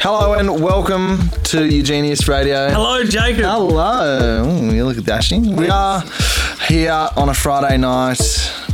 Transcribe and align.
Hello 0.00 0.34
and 0.34 0.62
welcome 0.62 1.28
to 1.44 1.66
Eugenius 1.66 2.28
Radio. 2.28 2.68
Hello, 2.70 3.02
Jacob. 3.02 3.44
Hello. 3.44 4.44
Ooh, 4.48 4.72
you 4.72 4.84
look 4.84 5.02
dashing. 5.04 5.56
We 5.56 5.68
are 5.68 6.04
here 6.68 7.08
on 7.16 7.28
a 7.28 7.34
Friday 7.34 7.78
night 7.78 8.18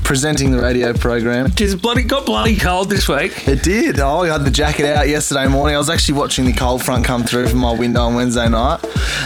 presenting 0.04 0.51
the 0.51 0.61
radio 0.61 0.93
program. 0.93 1.53
It's 1.59 1.74
bloody 1.74 2.03
got 2.03 2.27
bloody 2.27 2.56
cold 2.56 2.90
this 2.90 3.08
week. 3.08 3.49
It 3.49 3.62
did. 3.62 3.99
Oh, 4.01 4.21
I 4.21 4.29
had 4.29 4.45
the 4.45 4.51
jacket 4.51 4.87
out 4.95 5.08
yesterday 5.08 5.49
morning. 5.49 5.74
I 5.74 5.79
was 5.79 5.88
actually 5.90 6.19
watching 6.19 6.44
the 6.44 6.53
cold 6.53 6.85
front 6.85 7.04
come 7.04 7.24
through 7.24 7.49
from 7.49 7.58
my 7.61 7.72
window 7.72 8.03
on 8.03 8.15
Wednesday 8.15 8.48
night. 8.48 8.80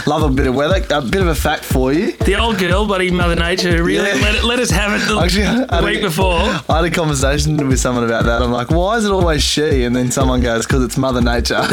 Love 0.07 0.23
a 0.23 0.29
bit 0.33 0.47
of 0.47 0.55
weather. 0.55 0.81
A 0.89 1.01
bit 1.01 1.21
of 1.21 1.27
a 1.27 1.35
fact 1.35 1.65
for 1.65 1.91
you. 1.93 2.13
The 2.13 2.35
old 2.39 2.57
girl, 2.57 2.87
buddy, 2.87 3.11
Mother 3.11 3.35
Nature, 3.35 3.83
really 3.83 4.07
Yeah. 4.09 4.15
let, 4.23 4.35
it, 4.35 4.43
let 4.43 4.59
us 4.59 4.69
have 4.71 4.99
it 5.01 5.05
the 5.07 5.19
Actually, 5.19 5.43
I 5.45 5.75
had 5.75 5.83
a- 5.83 5.85
week 5.85 6.01
before. 6.01 6.39
I 6.69 6.77
had 6.77 6.85
a 6.85 6.91
conversation 6.91 7.57
with 7.67 7.79
someone 7.79 8.05
about 8.05 8.23
that. 8.25 8.41
I'm 8.41 8.51
like, 8.51 8.71
why 8.71 8.97
is 8.97 9.05
it 9.05 9.11
always 9.11 9.43
she? 9.43 9.83
And 9.83 9.95
then 9.95 10.09
someone 10.11 10.39
goes, 10.41 10.65
because 10.65 10.83
it's 10.83 10.97
Mother 10.97 11.21
Nature. 11.21 11.59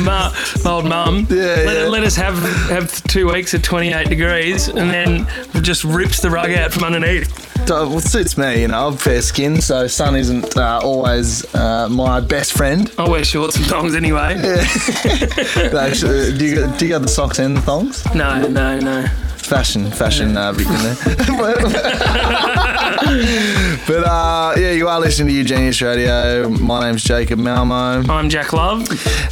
Ma, 0.00 0.32
my 0.64 0.70
old 0.70 0.84
mum. 0.86 1.26
Yeah, 1.30 1.36
let, 1.36 1.76
yeah. 1.76 1.88
let 1.88 2.04
us 2.04 2.14
have 2.16 2.36
have 2.68 3.02
two 3.04 3.32
weeks 3.32 3.54
at 3.54 3.62
28 3.62 4.08
degrees, 4.08 4.68
and 4.68 4.90
then 4.90 5.26
just 5.62 5.84
rips 5.84 6.20
the 6.20 6.30
rug 6.30 6.50
out 6.52 6.72
from 6.72 6.84
underneath. 6.84 7.53
Well, 7.68 7.98
it 7.98 8.02
suits 8.04 8.36
me, 8.36 8.62
you 8.62 8.68
know. 8.68 8.88
I'm 8.88 8.96
fair 8.96 9.22
skin, 9.22 9.60
so 9.60 9.86
sun 9.86 10.16
isn't 10.16 10.56
uh, 10.56 10.80
always 10.82 11.44
uh, 11.54 11.88
my 11.88 12.20
best 12.20 12.52
friend. 12.52 12.90
I 12.98 13.08
wear 13.08 13.24
shorts 13.24 13.56
and 13.56 13.66
thongs 13.66 13.94
anyway. 13.94 14.34
Actually, 15.78 16.36
do, 16.38 16.44
you, 16.44 16.54
got- 16.66 16.78
do 16.78 16.86
you 16.86 16.92
got 16.92 17.02
the 17.02 17.08
socks 17.08 17.38
and 17.38 17.56
the 17.56 17.60
thongs? 17.62 18.04
No, 18.14 18.46
no, 18.48 18.78
no. 18.78 19.06
Fashion, 19.36 19.90
fashion, 19.90 20.36
uh, 20.36 20.52
there. 20.52 20.64
but 23.86 24.04
uh, 24.06 24.54
yeah, 24.56 24.72
you 24.72 24.88
are 24.88 25.00
listening 25.00 25.28
to 25.28 25.34
Eugenius 25.34 25.80
Radio. 25.82 26.48
My 26.48 26.80
name's 26.88 27.02
Jacob 27.02 27.38
Malmo, 27.38 28.02
I'm 28.12 28.28
Jack 28.28 28.52
Love. 28.52 28.86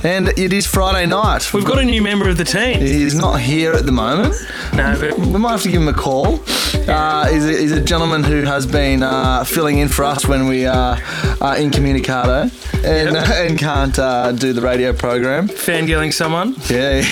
and 0.04 0.28
it 0.38 0.52
is 0.52 0.66
Friday 0.66 1.06
night. 1.06 1.52
We've 1.52 1.64
got 1.64 1.78
a 1.78 1.84
new 1.84 2.02
member 2.02 2.28
of 2.28 2.36
the 2.36 2.44
team. 2.44 2.80
He's 2.80 3.14
not 3.14 3.40
here 3.40 3.72
at 3.72 3.86
the 3.86 3.92
moment. 3.92 4.34
No, 4.74 4.96
but 4.98 5.18
We 5.18 5.38
might 5.38 5.52
have 5.52 5.62
to 5.62 5.70
give 5.70 5.82
him 5.82 5.88
a 5.88 5.92
call. 5.92 6.40
Uh, 6.88 7.28
he's, 7.28 7.44
a, 7.46 7.52
he's 7.58 7.72
a 7.72 7.80
gentleman 7.80 8.24
who 8.24 8.42
has 8.42 8.66
been 8.66 9.02
uh, 9.02 9.44
filling 9.44 9.78
in 9.78 9.88
for 9.88 10.04
us 10.04 10.26
when 10.26 10.46
we 10.48 10.66
are 10.66 10.96
uh, 11.40 11.56
incommunicado 11.58 12.50
and, 12.84 13.14
Yep. 13.14 13.26
and 13.50 13.58
can't 13.58 13.98
uh, 13.98 14.32
do 14.32 14.52
the 14.52 14.60
radio 14.60 14.92
program. 14.92 15.48
fangirling 15.48 16.12
someone. 16.12 16.54
Yeah. 16.68 17.02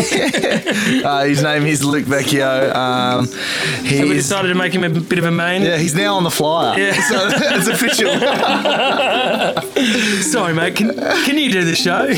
uh, 1.09 1.25
his 1.25 1.43
name 1.43 1.67
is 1.67 1.85
Luke 1.85 2.07
Vecchio. 2.07 2.75
Um, 2.75 3.27
So 3.27 4.03
we 4.09 4.15
decided 4.15 4.49
to 4.49 4.55
make 4.55 4.73
him 4.73 4.85
a 4.85 4.89
bit 4.89 5.19
of 5.19 5.25
a 5.25 5.31
main. 5.31 5.63
yeah, 5.63 5.77
he's 5.77 5.95
now 5.95 6.17
on 6.17 6.25
the 6.25 6.31
flyer. 6.31 6.79
Yeah. 6.79 6.91
So 7.11 7.20
it's 7.33 7.69
official. 7.69 8.11
Sorry, 10.23 10.55
mate. 10.55 10.77
Can, 10.77 10.95
can 10.95 11.39
you 11.39 11.51
do 11.51 11.65
the 11.65 11.75
show? 11.75 12.13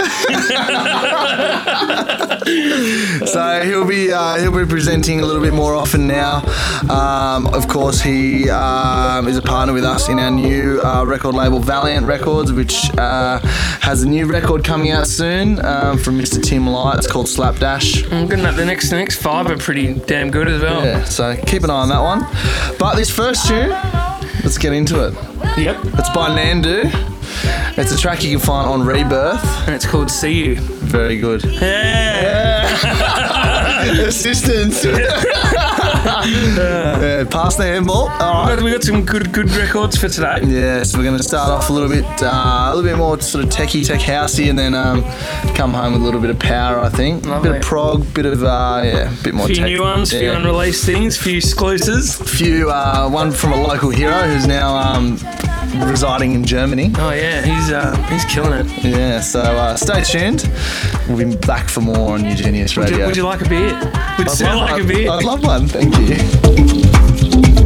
so 3.26 3.62
he'll 3.64 3.86
be 3.86 4.12
uh, 4.12 4.38
he'll 4.38 4.56
be 4.56 4.66
presenting 4.66 5.20
a 5.20 5.26
little 5.26 5.42
bit 5.42 5.54
more 5.54 5.74
often 5.74 6.06
now. 6.06 6.42
Um, 6.90 7.46
of 7.54 7.68
course, 7.68 8.00
he 8.00 8.50
um, 8.50 9.28
is 9.28 9.36
a 9.36 9.42
partner 9.42 9.72
with 9.72 9.84
us 9.84 10.08
in 10.08 10.18
our 10.18 10.30
new 10.30 10.80
uh, 10.82 11.04
record 11.04 11.34
label 11.34 11.60
Valiant 11.60 12.06
Records, 12.06 12.52
which 12.52 12.90
uh, 12.98 13.38
has 13.80 14.02
a 14.02 14.08
new 14.08 14.26
record 14.26 14.64
coming 14.64 14.90
out 14.90 15.06
soon 15.06 15.64
um, 15.64 15.98
from 15.98 16.18
Mr. 16.18 16.42
Tim 16.42 16.66
Light. 16.66 16.98
It's 16.98 17.10
called 17.10 17.28
Slapdash. 17.28 18.10
I'm 18.12 18.26
good 18.26 18.40
enough. 18.40 18.56
The 18.56 18.64
next 18.64 18.90
the 18.90 18.96
next 18.96 19.22
five 19.22 19.50
are 19.50 19.56
pretty 19.56 19.94
damn 19.94 20.30
good 20.30 20.48
as 20.48 20.62
well. 20.62 20.84
Yeah, 20.84 21.04
so 21.04 21.36
keep 21.46 21.62
an 21.62 21.70
eye 21.70 21.74
on 21.74 21.88
that 21.88 22.02
one. 22.02 22.20
But 22.78 22.96
this 22.96 23.10
first 23.10 23.46
tune, 23.46 23.70
let's 24.42 24.58
get 24.58 24.72
into 24.72 25.06
it. 25.06 25.14
Yep. 25.58 25.76
It's 25.84 26.10
by 26.10 26.30
Nandu. 26.36 26.90
It's 27.78 27.92
a 27.92 27.96
track 27.98 28.22
you 28.22 28.38
can 28.38 28.46
find 28.46 28.68
on 28.68 28.86
Rebirth. 28.86 29.42
And 29.66 29.74
it's 29.74 29.86
called 29.86 30.10
See 30.10 30.44
You. 30.44 30.56
Very 30.56 31.18
good. 31.18 31.44
Yeah. 31.44 32.68
Assistance. 34.06 34.84
yeah, 36.04 37.24
pass 37.30 37.56
the 37.56 37.64
handball. 37.64 38.08
All 38.08 38.46
right. 38.46 38.60
We 38.62 38.70
got 38.70 38.82
some 38.82 39.04
good 39.04 39.32
good 39.32 39.50
records 39.52 39.96
for 39.96 40.08
today. 40.08 40.40
Yes, 40.44 40.96
we're 40.96 41.02
going 41.04 41.16
to 41.16 41.22
start 41.22 41.48
off 41.50 41.70
a 41.70 41.72
little 41.72 41.88
bit, 41.88 42.04
uh, 42.22 42.70
a 42.72 42.74
little 42.74 42.88
bit 42.90 42.96
more 42.98 43.20
sort 43.20 43.44
of 43.44 43.50
techie, 43.50 43.86
tech 43.86 44.00
housey, 44.00 44.50
and 44.50 44.58
then 44.58 44.74
um, 44.74 45.02
come 45.54 45.72
home 45.72 45.92
with 45.92 46.02
a 46.02 46.04
little 46.04 46.20
bit 46.20 46.30
of 46.30 46.38
power. 46.38 46.78
I 46.80 46.88
think. 46.88 47.24
Lovely. 47.26 47.50
Bit 47.50 47.58
of 47.58 47.62
prog, 47.64 48.14
bit 48.14 48.26
of 48.26 48.42
uh, 48.42 48.82
yeah, 48.84 49.12
a 49.18 49.22
bit 49.22 49.34
more. 49.34 49.44
A 49.44 49.48
few 49.48 49.56
tech. 49.56 49.64
new 49.66 49.82
ones, 49.82 50.10
few 50.10 50.20
Yeah. 50.20 50.36
unreleased 50.36 50.84
things, 50.84 51.16
few 51.16 51.36
exclusives. 51.36 52.16
few. 52.16 52.70
Uh, 52.70 53.08
one 53.08 53.30
from 53.32 53.52
a 53.52 53.62
local 53.62 53.90
hero 53.90 54.22
who's 54.22 54.46
now 54.46 54.74
um, 54.76 55.18
residing 55.90 56.32
in 56.34 56.44
Germany. 56.44 56.90
Oh 56.98 57.10
yeah, 57.10 57.42
he's 57.42 57.70
uh, 57.70 57.96
he's 58.08 58.24
killing 58.26 58.52
it. 58.66 58.84
Yeah, 58.84 59.20
so 59.20 59.40
uh, 59.40 59.76
stay 59.76 60.02
tuned. 60.02 60.50
We'll 61.08 61.18
be 61.30 61.36
back 61.36 61.68
for 61.68 61.80
more 61.80 62.14
on 62.14 62.24
Eugenius 62.24 62.76
Would 62.76 62.84
Radio. 62.84 62.98
you, 63.00 63.06
would 63.06 63.16
you 63.16 63.24
like 63.24 63.40
a 63.42 63.48
beer? 63.48 63.74
Would 64.18 64.26
you 64.40 64.46
I'd 64.46 64.54
love 64.54 64.60
like 64.60 64.70
a 64.70 64.84
one. 64.84 64.86
beer? 64.88 65.10
I'd 65.10 65.24
love 65.24 65.44
one. 65.44 65.66
Thank 65.68 65.91
you. 66.00 67.61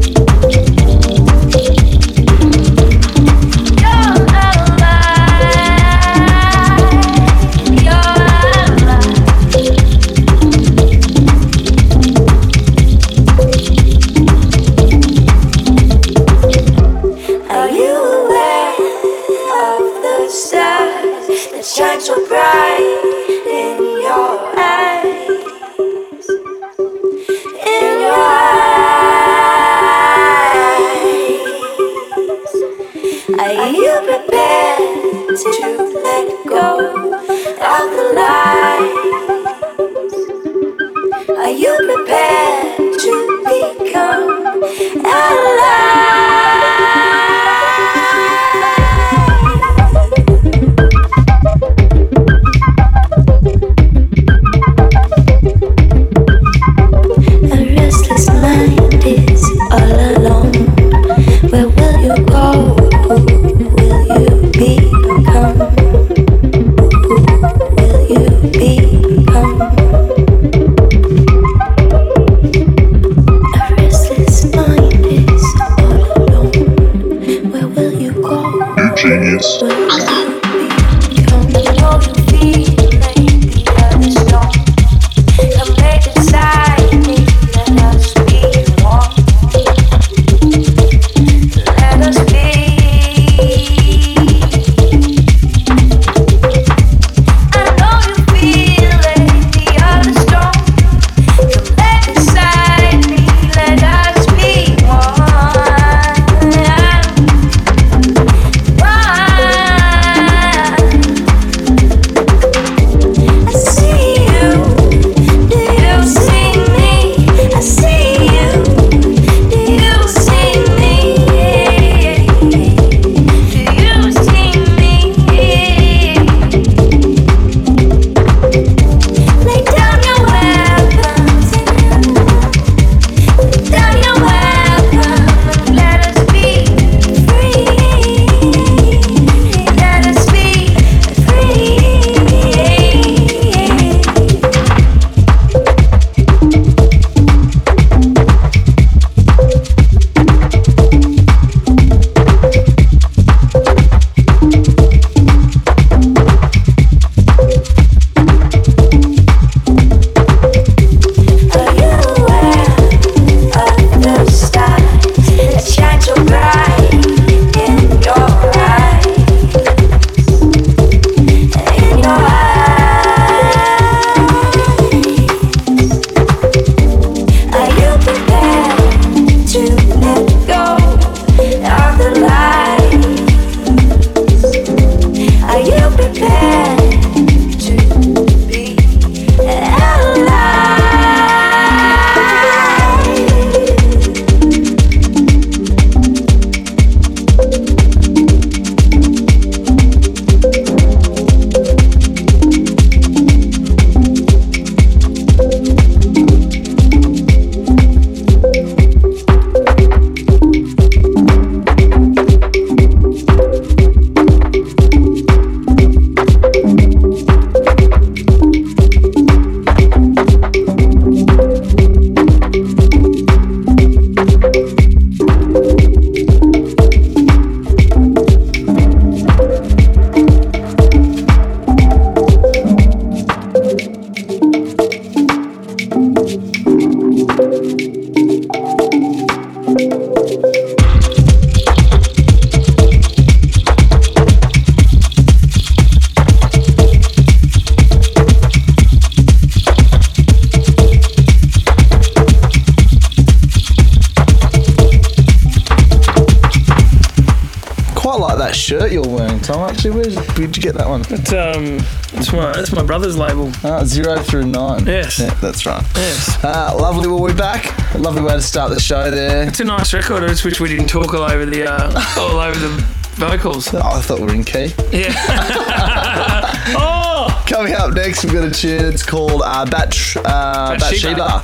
Um, 261.33 261.79
it's 262.13 262.33
my 262.33 262.53
it's 262.59 262.73
my 262.73 262.83
brother's 262.83 263.17
label. 263.17 263.53
Uh, 263.63 263.85
zero 263.85 264.23
through 264.23 264.47
nine. 264.47 264.87
Yes. 264.87 265.19
Yeah, 265.19 265.35
that's 265.35 265.67
right. 265.67 265.83
Yes. 265.95 266.45
Uh, 266.45 266.77
lovely. 266.79 267.09
Well, 267.09 267.21
we're 267.21 267.35
back. 267.35 267.95
A 267.95 267.99
lovely 267.99 268.23
way 268.23 268.35
to 268.35 268.43
start 268.43 268.71
the 268.71 268.81
show 268.81 269.11
there. 269.11 269.49
It's 269.49 269.61
a 269.61 269.65
nice 269.65 269.93
record. 269.93 270.23
I 270.23 270.29
just 270.29 270.45
wish 270.45 270.61
we 270.61 270.69
didn't 270.69 270.89
talk 270.89 271.15
all 271.15 271.23
over 271.23 271.47
the 271.47 271.65
uh, 271.65 272.03
all 272.19 272.39
over 272.39 272.59
the 272.59 272.69
vocals. 273.17 273.73
Oh, 273.73 273.81
I 273.83 274.01
thought 274.01 274.21
we 274.21 274.27
were 274.27 274.35
in 274.35 274.45
key. 274.45 274.75
Yeah. 274.93 275.13
oh, 276.77 277.45
Coming 277.47 277.75
up 277.75 277.95
next, 277.95 278.25
we've 278.25 278.33
got 278.33 278.45
a 278.45 278.51
tune. 278.51 278.93
It's 278.93 279.05
called 279.05 279.43
uh, 279.45 279.65
Bat, 279.65 280.17
uh. 280.25 280.79
Bathsheba, 280.79 281.43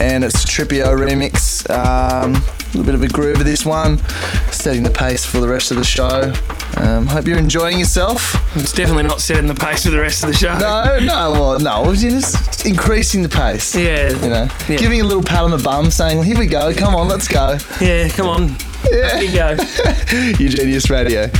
and 0.00 0.24
it's 0.24 0.44
a 0.44 0.46
Trippio 0.46 0.96
remix. 0.96 1.68
Um, 1.70 2.34
a 2.34 2.78
little 2.78 2.84
bit 2.84 2.94
of 2.94 3.02
a 3.02 3.08
groove 3.08 3.38
of 3.38 3.44
this 3.44 3.66
one, 3.66 3.98
setting 4.50 4.82
the 4.82 4.90
pace 4.90 5.24
for 5.24 5.40
the 5.40 5.48
rest 5.48 5.70
of 5.70 5.76
the 5.76 5.84
show. 5.84 6.32
Um, 6.82 7.06
hope 7.06 7.26
you're 7.26 7.38
enjoying 7.38 7.78
yourself. 7.78 8.34
it's 8.56 8.72
definitely 8.72 9.04
not 9.04 9.20
setting 9.20 9.46
the 9.46 9.54
pace 9.54 9.84
for 9.84 9.90
the 9.90 10.00
rest 10.00 10.24
of 10.24 10.30
the 10.30 10.36
show. 10.36 10.58
No, 10.58 10.98
no, 11.00 11.30
well, 11.32 11.58
no, 11.60 11.82
we're 11.84 11.94
just 11.94 12.66
increasing 12.66 13.22
the 13.22 13.28
pace. 13.28 13.74
Yeah. 13.74 14.10
You 14.10 14.28
know, 14.28 14.48
Yeah. 14.68 14.76
giving 14.78 15.00
a 15.00 15.04
little 15.04 15.22
pat 15.22 15.42
on 15.44 15.50
the 15.52 15.58
bum, 15.58 15.90
saying, 15.90 16.22
"Here 16.24 16.36
we 16.36 16.46
go, 16.46 16.74
come 16.74 16.94
on, 16.96 17.06
let's 17.08 17.28
go." 17.28 17.56
Yeah. 17.80 18.08
Come 18.08 18.26
on. 18.26 18.56
Yeah. 18.90 19.16
Here 19.20 19.30
you 19.30 19.56
go. 19.56 19.56
Eugenius 20.42 20.90
Radio. 20.90 21.30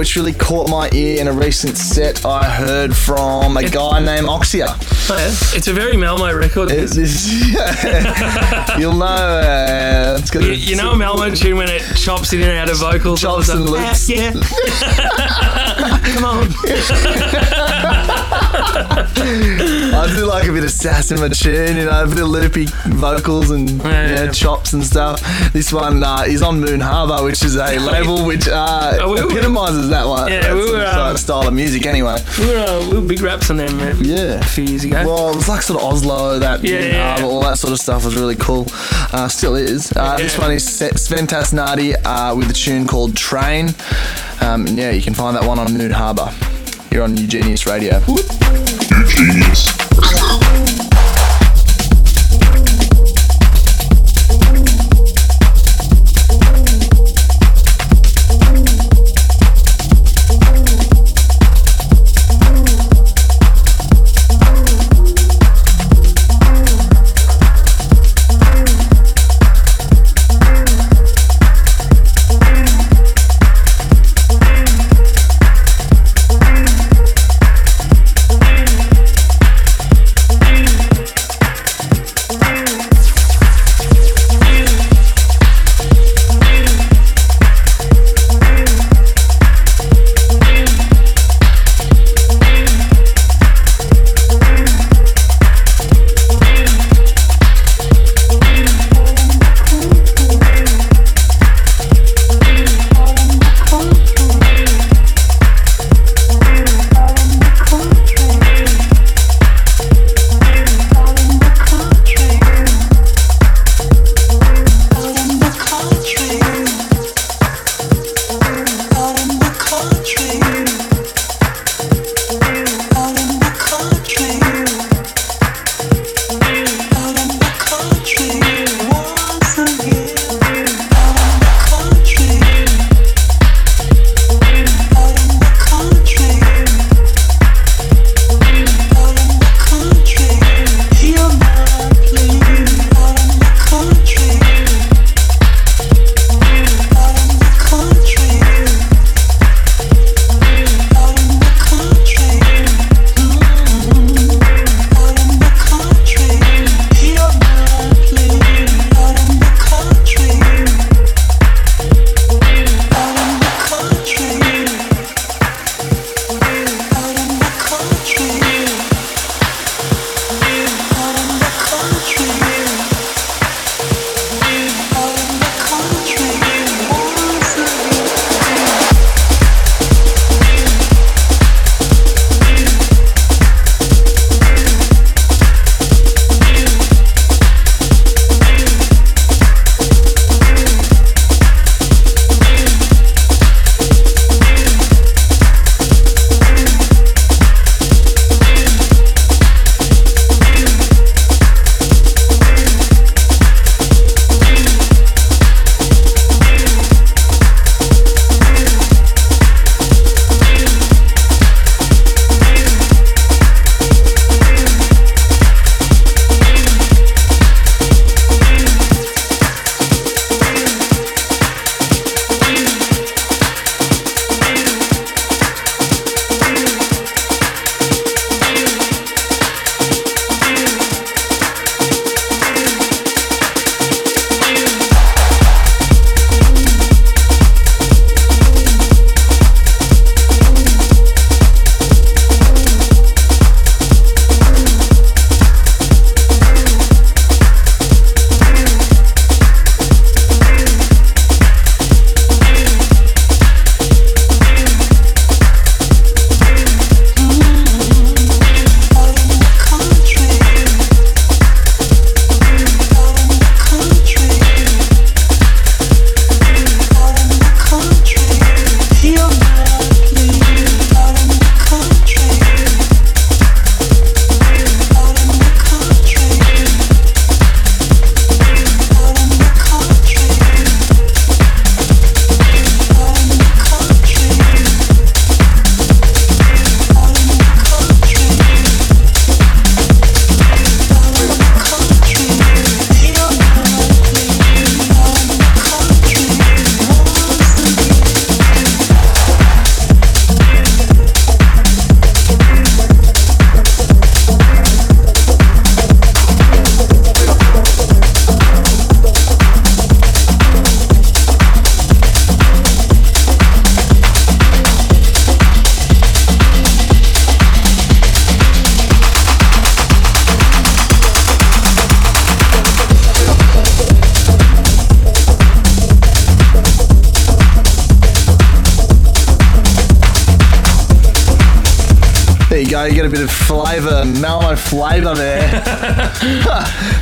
Which 0.00 0.16
really 0.16 0.32
caught 0.32 0.66
my 0.70 0.88
ear 0.94 1.20
in 1.20 1.28
a 1.28 1.32
recent 1.32 1.76
set 1.76 2.24
I 2.24 2.42
heard 2.42 2.96
from 2.96 3.58
a 3.58 3.68
guy 3.68 4.00
named 4.00 4.28
Oxia. 4.28 4.68
Oh, 5.10 5.14
yeah. 5.14 5.28
It's 5.54 5.68
a 5.68 5.74
very 5.74 5.94
Malmo 5.94 6.34
record. 6.34 6.70
It's, 6.70 6.96
it's, 6.96 7.30
you'll 8.78 8.94
know. 8.94 9.04
Uh, 9.04 10.16
it's 10.18 10.30
got 10.30 10.42
you, 10.42 10.52
you 10.52 10.76
know 10.76 10.92
a 10.92 10.96
Malmo 10.96 11.34
tune 11.34 11.58
when 11.58 11.68
it 11.68 11.82
chops 11.96 12.32
in 12.32 12.40
and 12.40 12.50
out 12.52 12.70
of 12.70 12.78
vocals. 12.78 13.20
Chops 13.20 13.50
and 13.50 13.66
time. 13.66 13.74
loops. 13.74 14.08
Yeah. 14.08 14.32
Come 16.14 16.24
on. 16.24 18.16
I 18.52 20.12
do 20.16 20.26
like 20.26 20.48
a 20.48 20.52
bit 20.52 20.64
of 20.64 20.70
sass 20.70 21.10
in 21.12 21.20
my 21.20 21.28
tune, 21.28 21.76
you 21.76 21.84
know, 21.84 22.04
a 22.04 22.06
bit 22.06 22.18
of 22.18 22.28
loopy 22.28 22.66
vocals 22.86 23.50
and 23.50 23.68
Yeah, 23.70 24.08
you 24.08 24.14
know, 24.16 24.24
yeah. 24.24 24.30
chops 24.32 24.72
and 24.72 24.84
stuff. 24.84 25.20
This 25.52 25.72
one 25.72 26.02
uh, 26.02 26.24
is 26.26 26.42
on 26.42 26.60
Moon 26.60 26.80
Harbour, 26.80 27.22
which 27.24 27.44
is 27.44 27.56
a 27.56 27.78
label 27.78 28.24
which 28.26 28.48
uh, 28.48 28.98
Oh, 29.00 29.12
we 29.12 29.20
epitomises 29.20 29.88
that 29.90 30.06
one. 30.06 30.30
Yeah, 30.32 30.54
we 30.54 30.70
were, 30.72 30.84
um, 30.86 31.16
style 31.16 31.46
of 31.46 31.54
music 31.54 31.86
anyway. 31.86 32.16
We 32.38 32.46
were, 32.48 32.56
uh, 32.58 32.88
we 32.90 32.94
were 33.00 33.06
big 33.06 33.20
raps 33.20 33.50
on 33.50 33.56
them 33.58 33.76
man, 33.76 33.96
Yeah. 34.00 34.40
a 34.40 34.44
few 34.44 34.64
years 34.64 34.84
ago. 34.84 35.04
Well, 35.06 35.30
it 35.30 35.36
was 35.36 35.48
like 35.48 35.62
sort 35.62 35.80
of 35.80 35.86
Oslo, 35.92 36.38
that 36.40 36.64
Yeah, 36.64 36.80
Moon 36.80 36.94
Harbour, 36.94 37.24
all 37.24 37.42
that 37.42 37.58
sort 37.58 37.72
of 37.72 37.78
stuff 37.78 38.04
was 38.04 38.16
really 38.16 38.36
cool. 38.36 38.66
Uh, 39.12 39.28
still 39.28 39.54
is. 39.54 39.92
Uh, 39.94 40.16
This 40.16 40.36
one 40.38 40.52
is 40.52 40.64
Sven 40.66 41.26
Tasnadi 41.26 41.94
uh, 42.04 42.34
with 42.34 42.50
a 42.50 42.54
tune 42.54 42.86
called 42.86 43.16
Train. 43.16 43.74
Um, 44.40 44.66
yeah, 44.66 44.90
you 44.90 45.02
can 45.02 45.14
find 45.14 45.36
that 45.36 45.44
one 45.44 45.58
on 45.58 45.72
Moon 45.76 45.90
Harbour. 45.90 46.32
You're 46.90 47.04
on 47.04 47.16
Eugenius 47.16 47.66
Radio. 47.66 48.00
Eugenius. 48.90 49.69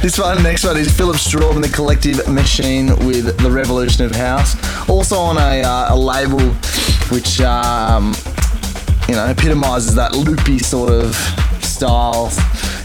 This 0.09 0.19
one, 0.19 0.43
next 0.43 0.65
one 0.65 0.79
is 0.79 0.91
Philip 0.91 1.19
Straub 1.19 1.55
and 1.55 1.63
the 1.63 1.69
Collective 1.69 2.27
Machine 2.29 2.97
with 3.07 3.37
The 3.43 3.51
Revolution 3.51 4.07
of 4.07 4.13
House. 4.13 4.57
Also 4.89 5.19
on 5.19 5.37
a, 5.37 5.63
uh, 5.63 5.95
a 5.95 5.97
label 5.97 6.41
which, 7.11 7.43
um, 7.43 8.15
you 9.07 9.15
know, 9.15 9.27
epitomises 9.27 9.95
that 9.97 10.15
loopy 10.15 10.61
sort 10.61 10.91
of 10.91 11.15
style. 11.63 12.33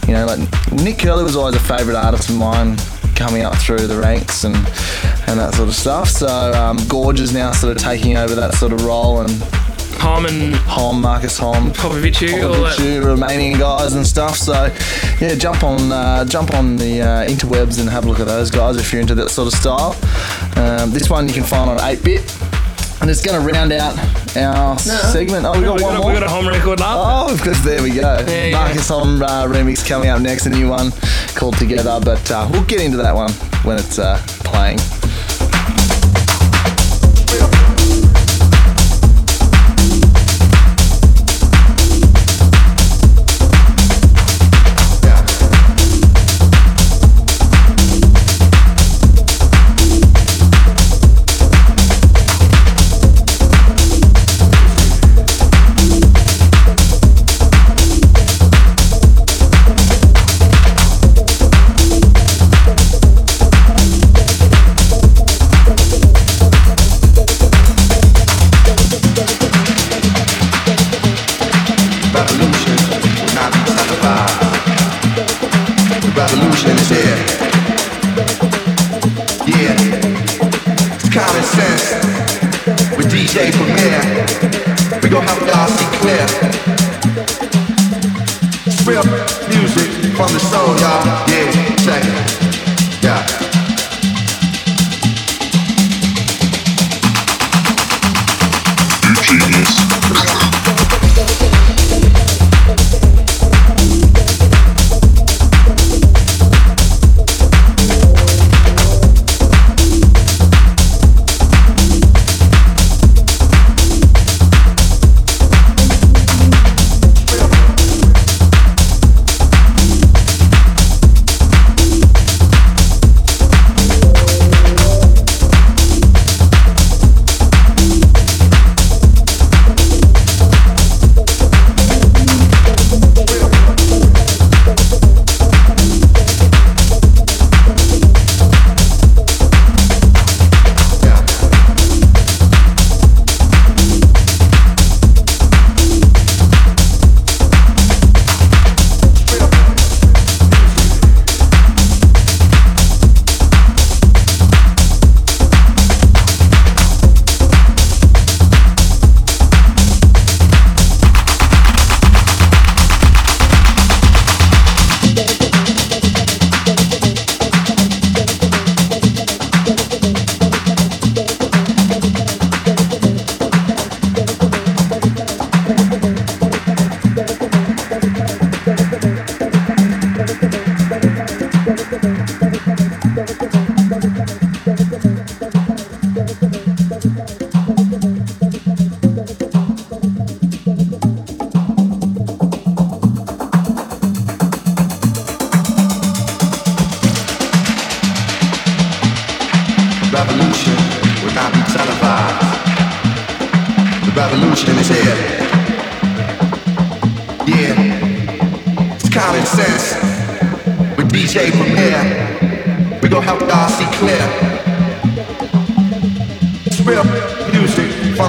You 0.05 0.15
know, 0.15 0.25
like 0.25 0.39
Nick 0.73 0.99
Curly 0.99 1.23
was 1.23 1.37
always 1.37 1.55
a 1.55 1.61
favourite 1.61 1.97
artist 1.97 2.29
of 2.29 2.35
mine 2.35 2.75
coming 3.15 3.43
up 3.43 3.55
through 3.55 3.87
the 3.87 3.97
ranks 3.97 4.43
and 4.43 4.57
and 5.27 5.39
that 5.39 5.53
sort 5.53 5.69
of 5.69 5.75
stuff. 5.75 6.09
So 6.09 6.27
um, 6.27 6.77
Gorge 6.89 7.21
is 7.21 7.33
now 7.33 7.53
sort 7.53 7.77
of 7.77 7.81
taking 7.81 8.17
over 8.17 8.35
that 8.35 8.53
sort 8.55 8.73
of 8.73 8.83
role 8.83 9.21
and 9.21 9.31
Harmon, 10.03 10.51
Homm, 10.67 10.99
Markus 10.99 11.39
Homm, 11.39 11.71
that. 11.71 11.77
Popovici, 12.37 13.01
Romanian 13.01 13.57
guys 13.57 13.93
and 13.93 14.05
stuff. 14.05 14.35
So 14.35 14.65
yeah, 15.23 15.35
jump 15.35 15.63
on 15.63 15.89
uh, 15.89 16.25
jump 16.25 16.53
on 16.53 16.75
the 16.75 17.01
uh, 17.01 17.25
interwebs 17.25 17.79
and 17.79 17.89
have 17.89 18.03
a 18.03 18.07
look 18.09 18.19
at 18.19 18.27
those 18.27 18.51
guys 18.51 18.75
if 18.75 18.91
you're 18.91 19.01
into 19.01 19.15
that 19.15 19.29
sort 19.29 19.47
of 19.47 19.57
style. 19.57 19.95
Um, 20.57 20.91
this 20.91 21.09
one 21.09 21.29
you 21.29 21.33
can 21.33 21.43
find 21.43 21.69
on 21.69 21.77
8-bit. 21.77 22.21
And 23.01 23.09
it's 23.09 23.21
going 23.21 23.41
to 23.41 23.45
round 23.45 23.73
out 23.73 23.97
our 24.37 24.77
segment. 24.79 25.45
Oh, 25.45 25.59
we 25.59 25.65
got 25.65 25.77
we, 25.77 25.83
one 25.83 25.93
got 25.93 25.95
a, 25.95 25.97
more. 25.99 26.13
we 26.13 26.19
got 26.19 26.23
a 26.23 26.27
Homm 26.27 26.49
record 26.49 26.79
up. 26.79 26.87
Oh, 26.89 27.33
of 27.33 27.41
course, 27.41 27.59
there 27.61 27.83
we 27.83 27.91
go. 27.91 28.23
There 28.23 28.51
Markus 28.51 28.89
Homm 28.89 29.21
uh, 29.21 29.45
remix 29.45 29.85
coming 29.85 30.07
up 30.07 30.21
next, 30.21 30.45
a 30.45 30.49
new 30.49 30.69
one 30.69 30.91
called 31.35 31.57
Together, 31.57 31.99
but 32.03 32.31
uh, 32.31 32.47
we'll 32.51 32.63
get 32.63 32.79
into 32.79 32.97
that 32.97 33.13
one 33.13 33.31
when 33.63 33.77
it's 33.77 33.99
uh, 33.99 34.17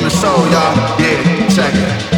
the 0.05 0.11
soul, 0.11 0.47
y'all. 0.51 1.01
Yeah, 1.01 1.49
check 1.49 1.73
it. 1.75 2.14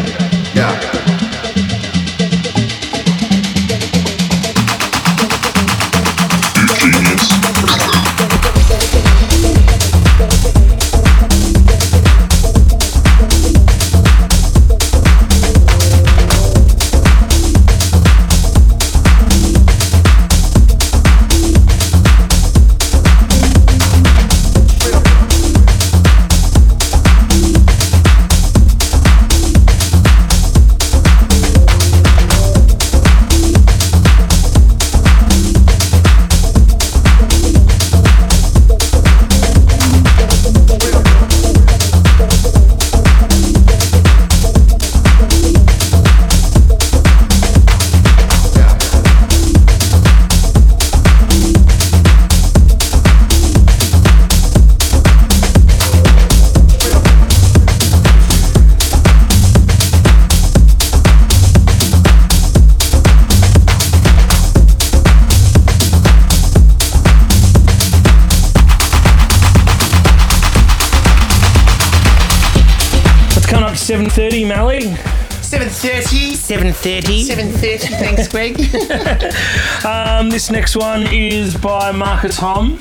7.30. 76.86 77.26
7.30, 77.26 77.78
thanks, 77.98 78.28
Greg. 78.28 78.56
Um, 79.84 80.30
this 80.30 80.50
next 80.50 80.74
one 80.76 81.06
is 81.12 81.56
by 81.56 81.92
Markus 81.92 82.38
Homm. 82.38 82.72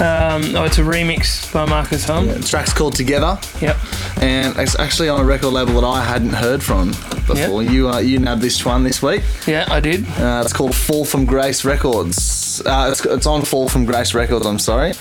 Um, 0.00 0.54
oh, 0.56 0.64
it's 0.64 0.78
a 0.78 0.82
remix 0.82 1.52
by 1.52 1.66
Markus 1.66 2.06
Homm. 2.06 2.32
the 2.32 2.46
track's 2.46 2.72
called 2.72 2.94
Together, 2.94 3.38
Yep. 3.60 3.76
and 4.22 4.56
it's 4.56 4.78
actually 4.78 5.08
on 5.08 5.20
a 5.20 5.24
record 5.24 5.48
label 5.52 5.74
that 5.80 5.86
I 5.86 6.02
hadn't 6.02 6.32
heard 6.32 6.62
from 6.62 6.90
before. 7.26 7.62
You 7.62 7.90
uh, 7.90 7.98
you 7.98 8.18
nabbed 8.18 8.40
this 8.40 8.64
one 8.64 8.84
this 8.84 9.02
week. 9.02 9.22
Yeah, 9.46 9.66
I 9.68 9.80
did. 9.80 10.06
Uh, 10.10 10.40
it's 10.44 10.52
called 10.54 10.74
Fall 10.74 11.04
from 11.04 11.26
Grace 11.26 11.64
Records. 11.64 12.62
Uh, 12.64 12.88
it's, 12.90 13.04
it's 13.04 13.26
on 13.26 13.42
Fall 13.44 13.68
from 13.68 13.84
Grace 13.84 14.14
Records. 14.14 14.46
I'm 14.46 14.58
sorry, 14.58 14.92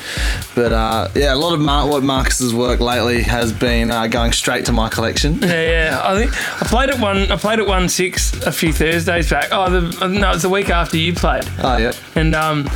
but 0.56 0.74
uh, 0.74 1.10
yeah, 1.16 1.34
a 1.34 1.38
lot 1.38 1.54
of 1.54 1.60
Mar- 1.62 1.88
what 1.88 2.04
Markus's 2.04 2.54
work 2.54 2.80
lately 2.80 3.22
has 3.24 3.54
been 3.54 3.90
uh, 3.92 4.08
going 4.08 4.32
straight 4.34 4.66
to 4.66 4.72
my 4.74 4.90
collection. 4.90 5.40
Yeah, 5.40 5.70
yeah. 5.70 6.02
I 6.04 6.16
think 6.18 6.62
I 6.62 6.66
played 6.66 6.90
it 6.90 7.00
one. 7.00 7.32
I 7.32 7.38
played 7.38 7.60
it 7.60 7.68
one 7.68 7.88
six 7.88 8.27
a 8.48 8.52
few 8.52 8.72
Thursdays 8.74 9.30
back. 9.30 9.50
Oh, 9.52 9.70
the, 9.70 10.08
no, 10.08 10.30
it 10.30 10.34
was 10.34 10.42
the 10.42 10.50
week 10.50 10.70
after 10.70 10.98
you 10.98 11.14
played, 11.14 11.44
Oh 11.60 11.78
yeah, 11.78 11.92
and 12.16 12.34
um, 12.34 12.68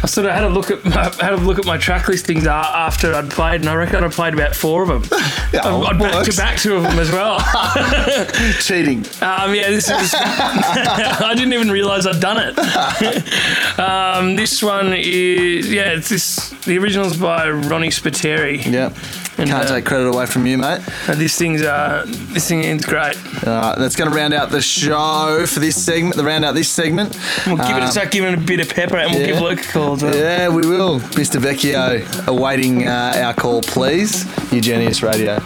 I 0.00 0.06
sort 0.06 0.26
of 0.26 0.32
had 0.32 0.44
a 0.44 0.48
look 0.48 0.70
at 0.70 0.84
my, 0.84 1.04
had 1.20 1.32
a 1.32 1.36
look 1.36 1.58
at 1.58 1.64
my 1.64 1.76
track 1.76 2.06
listings 2.06 2.46
after 2.46 3.12
I'd 3.14 3.30
played, 3.30 3.62
and 3.62 3.68
I 3.68 3.74
reckon 3.74 4.04
I 4.04 4.08
played 4.08 4.32
about 4.32 4.54
four 4.54 4.82
of 4.82 4.88
them. 4.88 5.18
Yeah, 5.50 5.60
I'd, 5.64 5.94
I'd 5.94 5.98
back 5.98 6.26
to 6.26 6.36
back 6.36 6.58
two 6.58 6.76
of 6.76 6.82
them 6.82 6.98
as 6.98 7.10
well. 7.10 7.38
cheating. 8.60 8.98
Um, 9.22 9.54
yeah, 9.54 9.70
this 9.70 9.88
is. 9.88 10.12
I 10.14 11.32
didn't 11.34 11.54
even 11.54 11.70
realise 11.70 12.04
I'd 12.06 12.20
done 12.20 12.36
it. 12.38 13.78
um, 13.78 14.36
this 14.36 14.62
one 14.62 14.92
is 14.92 15.72
yeah, 15.72 15.92
it's 15.94 16.10
this. 16.10 16.50
The 16.66 16.76
original's 16.76 17.16
by 17.16 17.48
Ronnie 17.48 17.88
Spiteri. 17.88 18.62
Yeah, 18.70 18.92
And, 19.38 19.48
can't 19.48 19.64
uh, 19.64 19.74
take 19.74 19.84
credit 19.84 20.08
away 20.08 20.26
from 20.26 20.46
you, 20.46 20.58
mate. 20.58 20.80
Uh, 21.08 21.14
this 21.14 21.36
thing's 21.38 21.62
uh, 21.62 22.04
this 22.06 22.48
thing 22.48 22.64
is 22.64 22.84
great. 22.84 23.16
That's 23.42 23.94
going 23.96 24.10
to 24.10 24.16
round 24.16 24.34
out 24.34 24.50
the 24.50 24.60
show 24.60 25.46
for 25.46 25.60
this 25.60 25.82
segment. 25.82 26.16
The 26.16 26.24
round 26.24 26.44
out 26.44 26.54
this 26.54 26.68
segment. 26.68 27.16
We'll 27.46 27.56
give 27.56 27.76
it 27.76 27.82
Uh, 27.82 27.90
start 27.90 28.10
giving 28.10 28.32
it 28.32 28.38
a 28.38 28.42
bit 28.42 28.60
of 28.60 28.68
pepper, 28.68 28.96
and 28.96 29.12
we'll 29.12 29.20
yeah. 29.20 29.26
give 29.28 29.40
Luke 29.40 29.60
a 29.60 29.68
call 29.68 29.96
well. 29.96 30.14
Yeah, 30.14 30.48
we 30.48 30.66
will. 30.66 31.00
Mr. 31.00 31.40
Vecchio, 31.40 32.26
awaiting 32.26 32.88
uh, 32.88 33.12
our 33.16 33.34
call, 33.34 33.62
please. 33.62 34.24
Eugenius 34.52 35.02
Radio. 35.02 35.38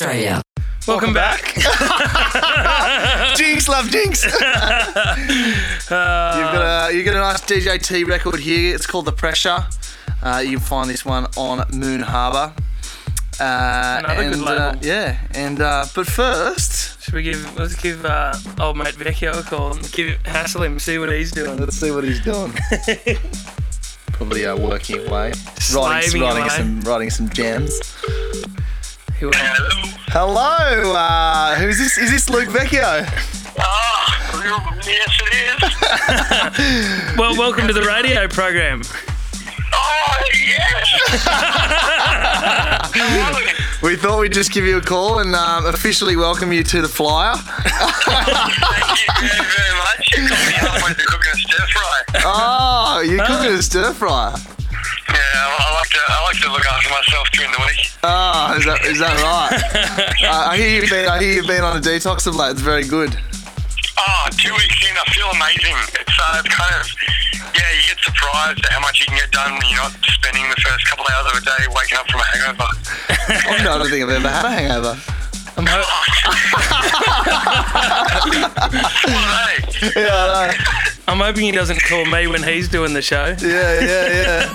Australia. 0.00 0.40
Welcome 0.88 1.12
back. 1.12 1.42
Jinx, 3.36 3.68
love 3.68 3.90
Jinx. 3.90 4.24
You've 4.24 4.32
got 5.90 6.88
a 6.88 6.94
you 6.94 7.04
got 7.04 7.16
a 7.16 7.20
nice 7.20 7.42
DJT 7.42 8.06
record 8.06 8.40
here. 8.40 8.74
It's 8.74 8.86
called 8.86 9.04
The 9.04 9.12
Pressure. 9.12 9.66
Uh, 10.22 10.42
you 10.42 10.52
can 10.52 10.60
find 10.60 10.88
this 10.88 11.04
one 11.04 11.26
on 11.36 11.66
Moon 11.74 12.00
Harbour. 12.00 12.54
Uh, 13.38 14.00
Another 14.04 14.30
good 14.30 14.38
label. 14.38 14.62
Uh, 14.62 14.76
yeah, 14.80 15.18
and 15.32 15.60
uh, 15.60 15.84
but 15.94 16.06
first, 16.06 17.02
Should 17.02 17.12
we 17.12 17.22
give 17.22 17.58
let's 17.58 17.74
give 17.74 18.06
uh, 18.06 18.32
old 18.58 18.78
mate 18.78 18.94
Vecchio 18.94 19.38
a 19.38 19.42
call 19.42 19.72
and 19.72 19.92
give 19.92 20.18
hassle 20.24 20.62
him, 20.62 20.78
see 20.78 20.96
what 20.96 21.12
he's 21.12 21.30
doing. 21.30 21.58
let's 21.58 21.76
see 21.76 21.90
what 21.90 22.04
he's 22.04 22.24
doing. 22.24 22.54
Probably 24.12 24.46
uh, 24.46 24.56
working 24.56 25.06
away, 25.06 25.32
writing, 25.74 26.22
writing 26.22 26.22
away. 26.22 26.48
some 26.48 26.80
writing 26.80 27.10
some 27.10 27.28
gems. 27.28 27.89
He'll- 30.20 30.28
Hello, 30.34 30.92
uh, 30.92 31.54
who's 31.54 31.78
this? 31.78 31.96
Is 31.96 32.10
this 32.10 32.28
Luke 32.28 32.50
Vecchio? 32.50 33.06
Ah, 33.58 34.78
yes, 34.86 35.18
it 35.24 35.32
is. 35.34 37.16
Well, 37.18 37.34
welcome 37.38 37.66
to 37.66 37.72
the 37.72 37.80
radio 37.82 38.28
program. 38.28 38.82
Oh, 39.72 40.20
yes. 40.34 40.90
How 42.92 43.32
are 43.32 43.40
you? 43.42 43.54
We 43.82 43.96
thought 43.96 44.20
we'd 44.20 44.32
just 44.34 44.52
give 44.52 44.64
you 44.66 44.76
a 44.76 44.82
call 44.82 45.20
and 45.20 45.34
um, 45.34 45.64
officially 45.64 46.16
welcome 46.16 46.52
you 46.52 46.64
to 46.64 46.82
the 46.82 46.88
flyer. 46.88 47.34
Thank 47.36 49.00
you 49.00 49.08
very, 49.24 49.40
very 49.40 49.74
much. 49.78 50.04
Me 50.18 50.52
halfway 50.52 50.92
through 50.92 51.06
cooking 51.06 51.32
a 51.32 51.36
stir 51.36 51.66
fry. 51.72 52.02
Oh, 52.26 53.00
you're 53.06 53.24
cooking 53.24 53.52
a 53.52 53.62
stir 53.62 53.92
fryer. 53.94 54.34
Yeah, 54.36 55.16
I 55.16 55.74
like 55.80 55.88
to. 55.90 55.98
I 56.08 56.22
like 56.24 56.38
to 56.42 56.52
look 56.52 56.66
after 56.66 56.90
myself 56.90 57.30
during 57.32 57.50
the 57.52 57.58
week. 57.60 57.79
Oh, 58.10 58.56
is 58.58 58.64
that 58.66 58.82
is 58.90 58.98
that 58.98 59.14
right? 59.22 59.54
uh, 60.26 60.50
I 60.50 60.56
hear 60.58 60.80
you've 60.80 60.90
been 60.90 61.06
I 61.08 61.22
hear 61.22 61.32
you've 61.38 61.46
been 61.46 61.62
on 61.62 61.76
a 61.76 61.80
detox 61.80 62.26
of 62.26 62.34
late. 62.34 62.50
It's 62.50 62.60
very 62.60 62.82
good. 62.82 63.14
Oh, 63.14 64.26
two 64.34 64.50
weeks 64.58 64.78
in, 64.82 64.96
I 64.98 65.04
feel 65.14 65.30
amazing. 65.30 65.76
It's 65.94 66.16
uh, 66.18 66.42
it's 66.42 66.50
kind 66.50 66.74
of 66.74 66.82
yeah, 67.54 67.70
you 67.70 67.82
get 67.86 68.00
surprised 68.02 68.58
at 68.66 68.72
how 68.72 68.80
much 68.80 68.98
you 69.00 69.06
can 69.06 69.14
get 69.16 69.30
done 69.30 69.52
when 69.54 69.62
you're 69.70 69.78
not 69.78 69.94
spending 70.18 70.42
the 70.50 70.58
first 70.58 70.86
couple 70.90 71.04
of 71.06 71.12
hours 71.14 71.26
of 71.30 71.38
a 71.38 71.44
day 71.46 71.62
waking 71.70 71.98
up 71.98 72.10
from 72.10 72.18
a 72.20 72.24
hangover. 72.34 72.66
I 73.54 73.62
don't 73.62 73.86
think 73.90 74.02
I've 74.02 74.10
ever 74.10 74.28
had 74.28 74.44
a 74.44 74.50
hangover. 74.50 74.98
I'm 75.56 75.66
ho- 75.66 75.86
Hey, 79.46 79.58
Yeah, 79.96 80.52
I'm 81.08 81.18
hoping 81.18 81.42
he 81.44 81.52
doesn't 81.52 81.82
call 81.82 82.04
me 82.06 82.26
when 82.26 82.42
he's 82.42 82.68
doing 82.68 82.92
the 82.94 83.02
show. 83.02 83.34
yeah, 83.40 83.80
yeah, 83.80 84.54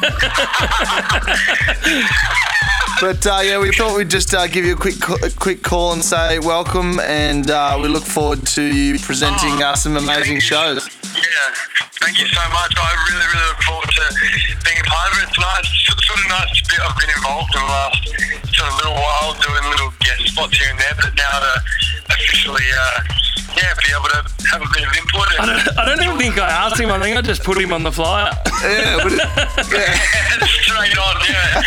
yeah. 1.86 2.72
But 3.02 3.28
uh, 3.28 3.42
yeah, 3.44 3.60
we 3.60 3.72
thought 3.72 3.98
we'd 3.98 4.10
just 4.10 4.34
uh, 4.34 4.48
give 4.48 4.64
you 4.64 4.74
a 4.74 4.78
quick 4.78 4.96
a 5.22 5.30
quick 5.30 5.62
call 5.62 5.92
and 5.94 6.04
say 6.04 6.40
welcome, 6.40 7.00
and 7.02 7.52
uh, 7.52 7.78
we 7.82 7.90
look 7.90 8.04
forward 8.04 8.48
to 8.56 8.64
you 8.64 8.98
presenting 9.00 9.62
uh, 9.62 9.76
some 9.76 9.98
amazing 9.98 10.40
shows. 10.40 10.88
Yeah, 11.04 11.22
thank 12.00 12.20
you 12.20 12.28
so 12.28 12.42
much. 12.56 12.72
I 12.78 12.96
really, 13.12 13.26
really 13.28 13.48
look 13.52 13.62
forward 13.64 13.90
to 13.90 14.06
being 14.64 14.80
a 14.80 14.88
part 14.88 15.12
of 15.12 15.20
it. 15.20 15.28
It's 15.28 15.40
nice, 15.40 15.68
sort 16.08 16.20
of 16.20 16.28
nice 16.30 16.62
be, 16.72 16.76
I've 16.80 16.96
been 16.96 17.12
involved 17.12 17.52
in 17.56 17.62
the 17.62 17.68
last 17.68 18.00
sort 18.56 18.72
of 18.72 18.76
little 18.80 18.96
while 18.96 19.34
doing 19.44 19.64
little 19.70 19.92
guest 20.00 20.32
spots 20.32 20.58
here 20.58 20.72
and 20.72 20.80
there, 20.80 20.96
but 20.96 21.12
now 21.20 21.40
to 21.40 21.54
officially, 22.16 22.64
uh, 22.64 23.00
yeah, 23.58 23.74
be 23.80 23.90
able 23.96 24.10
to 24.10 24.22
have 24.52 24.62
a 24.62 24.68
bit 24.74 24.84
of 24.88 24.94
input. 24.98 25.28
I 25.40 25.46
don't, 25.46 25.78
I 25.80 25.86
don't 25.86 26.02
even 26.04 26.18
think 26.18 26.38
I 26.40 26.50
asked 26.50 26.80
him. 26.80 26.90
I 26.92 27.00
think 27.02 27.18
I 27.18 27.22
just 27.22 27.44
put 27.44 27.58
him 27.60 27.72
on 27.74 27.84
the 27.84 27.92
flyer. 27.92 28.32
Yeah, 28.64 28.98
but 29.04 29.12
it- 29.14 29.20
yeah. 29.72 29.94
straight 30.66 30.98
on, 30.98 31.16
yeah. 31.30 31.62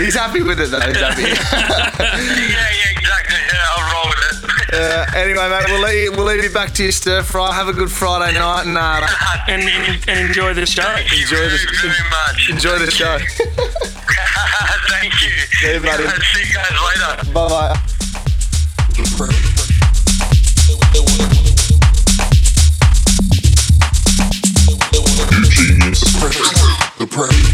he's 0.00 0.14
happy 0.14 0.42
with 0.42 0.60
it 0.60 0.70
though. 0.70 0.80
He's 0.80 0.96
happy. 0.96 1.22
yeah, 1.22 1.36
yeah, 1.36 2.98
exactly. 2.98 3.36
Yeah, 3.52 3.72
I'll 3.76 3.92
roll 3.92 4.08
with 4.10 4.22
it. 4.28 4.74
Uh, 4.74 5.04
anyway, 5.18 5.48
mate, 5.50 5.64
we'll 5.68 5.82
leave, 5.82 6.16
we'll 6.16 6.24
leave 6.26 6.42
you 6.44 6.50
back 6.50 6.72
to 6.74 6.82
your 6.82 6.92
stir 6.92 7.22
fry. 7.22 7.52
Have 7.52 7.68
a 7.68 7.72
good 7.72 7.90
Friday 7.90 8.38
night 8.38 8.64
and 8.66 8.76
uh, 8.78 9.06
and, 9.48 9.62
and 10.08 10.28
enjoy 10.28 10.54
the 10.54 10.64
show. 10.66 10.82
Thank 10.82 11.12
Enjoy 11.12 11.36
very, 11.36 11.48
this- 11.50 11.80
very 11.80 12.10
much. 12.10 12.48
enjoy 12.50 12.78
the 12.78 12.90
show. 12.90 13.18
Thank 14.88 15.12
you. 15.22 15.30
Yeah, 15.62 15.78
buddy. 15.80 16.04
See 16.04 16.46
you 16.46 16.54
guys 16.54 16.72
later. 16.72 17.32
bye 17.32 17.48
bye. 17.48 17.80
The 18.94 19.32
pressure. 27.06 27.51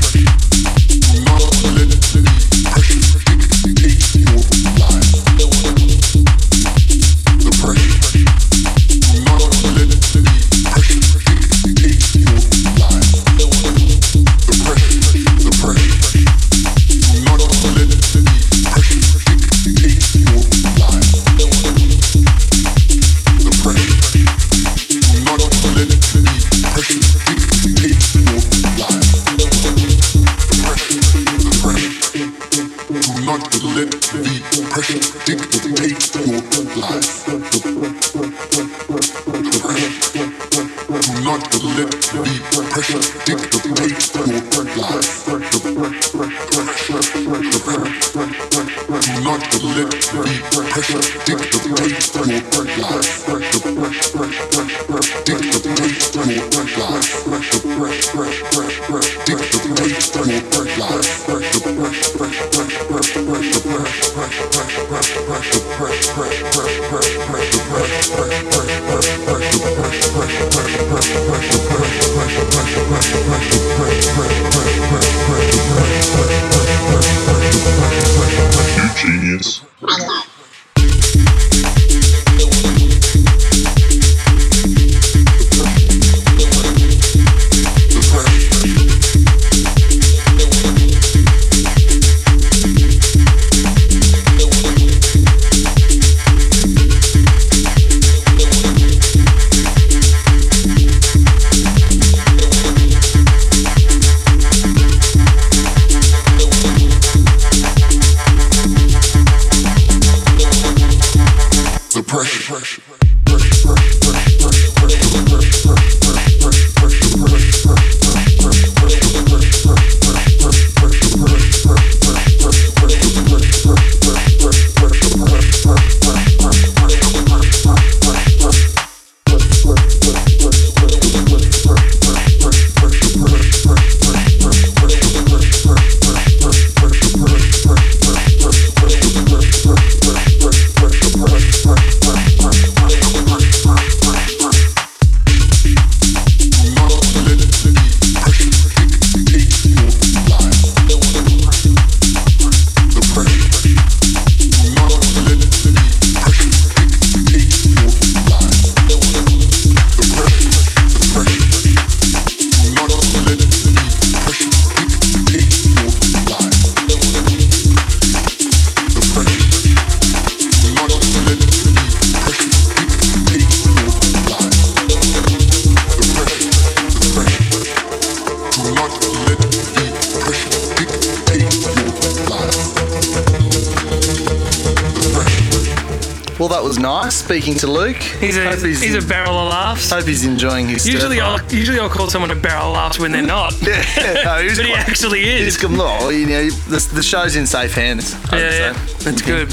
He's 188.21 188.37
a 188.37 188.45
Hope 188.51 188.59
he's, 188.65 188.95
a 188.95 189.07
barrel 189.07 189.39
of 189.39 189.49
laughs. 189.51 189.91
hope 189.91 190.05
he's 190.07 190.25
enjoying 190.25 190.67
his. 190.69 190.87
Usually, 190.87 191.21
I'll 191.21 191.41
usually 191.53 191.79
I'll 191.79 191.89
call 191.89 192.09
someone 192.11 192.31
a 192.31 192.35
barrel 192.35 192.67
of 192.69 192.73
laughs 192.75 192.99
when 192.99 193.13
they're 193.13 193.23
not. 193.23 193.55
Yeah, 193.63 194.23
no, 194.25 194.39
he 194.43 194.49
was 194.49 194.59
But 194.59 194.67
he 194.67 194.73
quite- 194.73 194.89
actually 194.89 195.21
He's 195.25 195.55
is. 195.55 195.57
come 195.57 195.77
look, 195.77 196.13
you 196.13 196.27
know, 196.27 196.51
the, 196.51 196.91
the 196.95 197.03
show's 197.03 197.37
in 197.37 197.47
safe 197.47 197.75
hands. 197.75 198.15
Yeah, 198.33 198.39
yeah, 198.39 198.73
that's 199.01 199.23
good. 199.23 199.51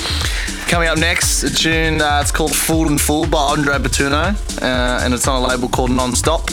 Coming 0.68 0.88
up 0.88 0.98
next, 0.98 1.44
a 1.44 1.54
tune. 1.54 2.02
Uh, 2.02 2.20
it's 2.22 2.32
called 2.32 2.56
"Fooled 2.56 2.88
and 2.88 3.00
Fool" 3.00 3.28
by 3.28 3.38
Andre 3.38 3.76
Butano, 3.76 4.34
uh, 4.62 5.04
and 5.04 5.14
it's 5.14 5.28
on 5.28 5.44
a 5.44 5.48
label 5.48 5.68
called 5.70 5.92
Non-Stop. 5.92 6.50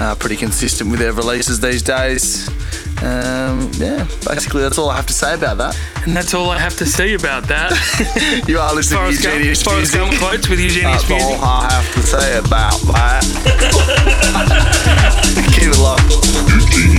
Uh, 0.00 0.14
pretty 0.16 0.36
consistent 0.36 0.90
with 0.90 0.98
their 1.00 1.12
releases 1.12 1.60
these 1.60 1.82
days. 1.82 2.48
Um, 3.02 3.70
yeah, 3.74 4.06
basically 4.26 4.62
that's 4.62 4.76
all 4.78 4.90
I 4.90 4.96
have 4.96 5.06
to 5.06 5.12
say 5.12 5.34
about 5.34 5.58
that. 5.58 5.78
And 6.08 6.16
that's 6.16 6.32
all 6.32 6.48
I 6.48 6.58
have 6.58 6.74
to 6.76 6.86
say 6.86 7.12
about 7.12 7.48
that. 7.48 7.70
You 8.48 8.58
are 8.58 8.74
listening 8.74 9.00
Forrest 9.00 9.22
to 9.22 9.28
Gump, 9.28 9.36
Eugenius 9.36 9.62
Forrest 9.62 9.94
music. 9.94 10.10
Gump 10.10 10.18
quotes 10.22 10.48
with 10.48 10.58
Eugenius 10.58 11.02
That's 11.06 11.22
all. 11.22 11.44
I 11.44 11.70
have 11.70 11.94
to 11.94 12.02
say 12.02 12.38
about 12.38 12.80
that. 12.94 13.24
Keep 15.52 15.68
it 15.68 15.78
locked. 15.78 16.97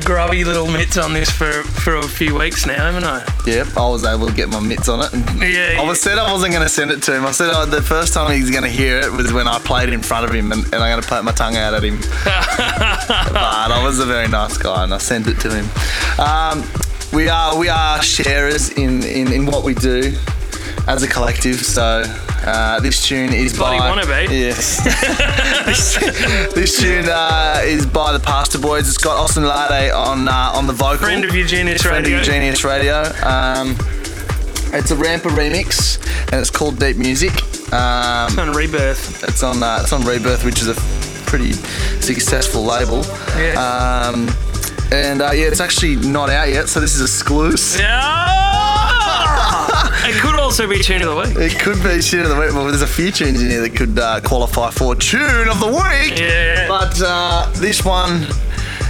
Been 0.00 0.06
trying 0.06 0.30
to 0.30 0.36
get 0.36 0.44
my 0.44 0.44
grubby 0.44 0.44
little 0.44 0.70
mitts 0.70 0.96
on 0.96 1.12
this 1.12 1.30
for, 1.30 1.50
for 1.62 1.96
a 1.96 2.02
few 2.02 2.38
weeks 2.38 2.66
now, 2.66 2.74
haven't 2.74 3.04
I? 3.04 3.24
Yep, 3.46 3.76
I 3.76 3.88
was 3.88 4.04
able 4.04 4.26
to 4.26 4.34
get 4.34 4.48
my 4.48 4.60
mitts 4.60 4.88
on 4.88 5.00
it. 5.00 5.12
Yeah. 5.40 5.80
I 5.80 5.84
was 5.86 6.00
said 6.00 6.18
I 6.18 6.30
wasn't 6.32 6.52
going 6.52 6.64
to 6.64 6.68
send 6.68 6.90
it 6.90 7.02
to 7.04 7.16
him. 7.16 7.26
I 7.26 7.32
said 7.32 7.50
oh, 7.52 7.66
the 7.66 7.82
first 7.82 8.14
time 8.14 8.32
he's 8.32 8.50
going 8.50 8.64
to 8.64 8.68
hear 8.68 8.98
it 9.00 9.12
was 9.12 9.32
when 9.32 9.48
I 9.48 9.58
played 9.58 9.90
in 9.90 10.02
front 10.02 10.24
of 10.26 10.34
him, 10.34 10.52
and, 10.52 10.64
and 10.64 10.74
I'm 10.74 10.90
going 10.90 11.02
to 11.02 11.08
poke 11.08 11.24
my 11.24 11.32
tongue 11.32 11.56
out 11.56 11.74
at 11.74 11.82
him. 11.82 11.98
but 12.24 13.70
I 13.70 13.82
was 13.82 14.00
a 14.00 14.06
very 14.06 14.28
nice 14.28 14.56
guy, 14.58 14.84
and 14.84 14.94
I 14.94 14.98
sent 14.98 15.26
it 15.26 15.40
to 15.40 15.50
him. 15.50 15.68
Um, 16.18 16.64
we 17.12 17.28
are 17.28 17.58
we 17.58 17.68
are 17.68 18.02
sharers 18.02 18.70
in, 18.70 19.02
in, 19.02 19.32
in 19.32 19.46
what 19.46 19.64
we 19.64 19.74
do 19.74 20.14
as 20.86 21.02
a 21.02 21.08
collective. 21.08 21.56
So 21.56 22.02
uh, 22.44 22.80
this 22.80 23.06
tune 23.06 23.32
is 23.32 23.56
Bloody 23.56 23.78
by 23.78 23.88
wanna 23.88 24.06
be. 24.06 24.34
yes. 24.34 24.82
this, 25.66 25.96
this 26.54 26.80
tune 26.80 27.06
uh, 27.08 27.60
is 27.64 27.86
by 27.86 28.12
the 28.12 28.20
Pastor 28.20 28.58
Boys. 28.58 28.88
It's 28.88 28.98
got 28.98 29.16
Austin 29.16 29.44
Lade 29.44 29.90
on 29.92 30.28
uh, 30.28 30.52
on 30.54 30.66
the 30.66 30.72
vocal. 30.72 30.98
Friend 30.98 31.24
of 31.24 31.34
Eugenius 31.34 31.82
Friend 31.82 32.04
of 32.04 32.12
Radio. 32.12 32.22
Genius 32.22 32.64
Radio. 32.64 33.02
Um, 33.24 33.76
it's 34.72 34.90
a 34.90 34.96
Rampa 34.96 35.30
remix, 35.30 35.98
and 36.32 36.40
it's 36.40 36.50
called 36.50 36.78
Deep 36.78 36.96
Music. 36.96 37.32
Um, 37.72 38.38
on 38.38 38.52
Rebirth. 38.52 39.22
it's 39.24 39.42
on 39.42 39.62
uh, 39.62 39.80
it's 39.82 39.92
on 39.92 40.02
Rebirth, 40.02 40.44
which 40.44 40.60
is 40.60 40.68
a 40.68 40.74
pretty 41.26 41.52
successful 42.00 42.64
label. 42.64 43.02
Yeah. 43.36 44.10
Um, 44.12 44.28
and 44.92 45.22
uh, 45.22 45.30
yeah, 45.32 45.46
it's 45.46 45.60
actually 45.60 45.96
not 45.96 46.30
out 46.30 46.48
yet, 46.48 46.68
so 46.68 46.80
this 46.80 46.94
is 46.96 47.02
exclusive. 47.02 47.80
Yeah. 47.80 48.29
It 50.50 50.56
could 50.56 50.64
also 50.64 50.68
be 50.68 50.82
tune 50.82 51.02
of 51.02 51.08
the 51.08 51.16
week. 51.16 51.52
It 51.52 51.58
could 51.60 51.82
be 51.82 52.02
tune 52.02 52.22
of 52.22 52.28
the 52.30 52.36
week, 52.40 52.50
but 52.52 52.64
there's 52.66 52.82
a 52.82 52.86
few 52.86 53.12
tunes 53.12 53.40
in 53.40 53.50
here 53.50 53.60
that 53.60 53.76
could 53.76 53.98
uh, 53.98 54.20
qualify 54.20 54.70
for 54.70 54.94
tune 54.96 55.48
of 55.48 55.60
the 55.60 55.66
week. 55.68 56.18
Yeah. 56.18 56.66
But 56.68 57.00
uh, 57.02 57.50
this 57.56 57.84
one 57.84 58.26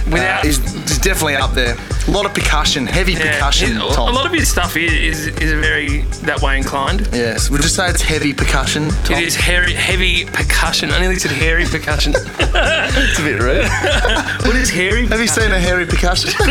Without 0.09 0.43
uh, 0.43 0.47
is, 0.47 0.57
is 0.89 0.97
definitely 0.97 1.35
up 1.35 1.51
there. 1.51 1.77
A 2.07 2.11
lot 2.11 2.25
of 2.25 2.33
percussion, 2.33 2.87
heavy 2.87 3.13
Yeah, 3.13 3.33
percussion. 3.33 3.77
it- 3.77 3.81
a 3.81 3.85
lot 3.85 4.25
of 4.25 4.31
his 4.31 4.49
stuff 4.49 4.75
is, 4.75 4.91
is 4.91 5.27
is 5.37 5.53
very 5.53 6.01
that 6.25 6.41
way 6.41 6.57
inclined. 6.57 7.07
Yes, 7.13 7.49
would 7.51 7.61
you 7.61 7.69
say 7.69 7.87
it's 7.89 8.01
heavy 8.01 8.33
percussion? 8.33 8.89
Tom? 9.05 9.17
It 9.17 9.23
is 9.23 9.35
hairy, 9.35 9.73
heavy 9.73 10.25
percussion. 10.25 10.89
I 10.91 10.99
nearly 10.99 11.19
said 11.19 11.31
hairy 11.31 11.65
percussion. 11.65 12.13
It's 12.53 13.19
a 13.19 13.23
bit 13.23 13.39
rude. 13.39 13.63
what 14.45 14.55
is 14.55 14.69
hairy? 14.69 15.05
Have 15.07 15.19
you 15.21 15.27
seen 15.27 15.51
a 15.51 15.59
hairy 15.59 15.85
percussion? 15.85 16.31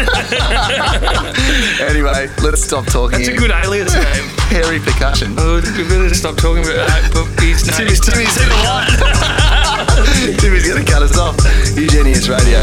anyway, 1.81 2.29
let's 2.43 2.63
stop 2.63 2.87
talking. 2.87 3.19
That's 3.19 3.29
a 3.29 3.37
good 3.37 3.51
alias 3.51 3.93
name. 3.95 4.39
Hairy 4.51 4.81
percussion. 4.81 5.35
Oh, 5.39 5.63
we 5.79 5.85
better 5.85 6.13
stop 6.13 6.37
talking 6.37 6.65
about 6.65 6.89
that. 6.89 7.11
But 7.15 7.27
he's 7.41 7.65
no, 7.67 7.73
Timmy's, 7.73 8.01
Timmy's, 8.01 8.33
See 8.35 8.45
the 8.45 8.59
light. 8.67 10.39
Timmy's 10.41 10.69
gonna 10.69 10.85
cut 10.85 11.03
us 11.03 11.17
off. 11.17 11.37
Eugenius 11.77 12.29
Radio. 12.29 12.61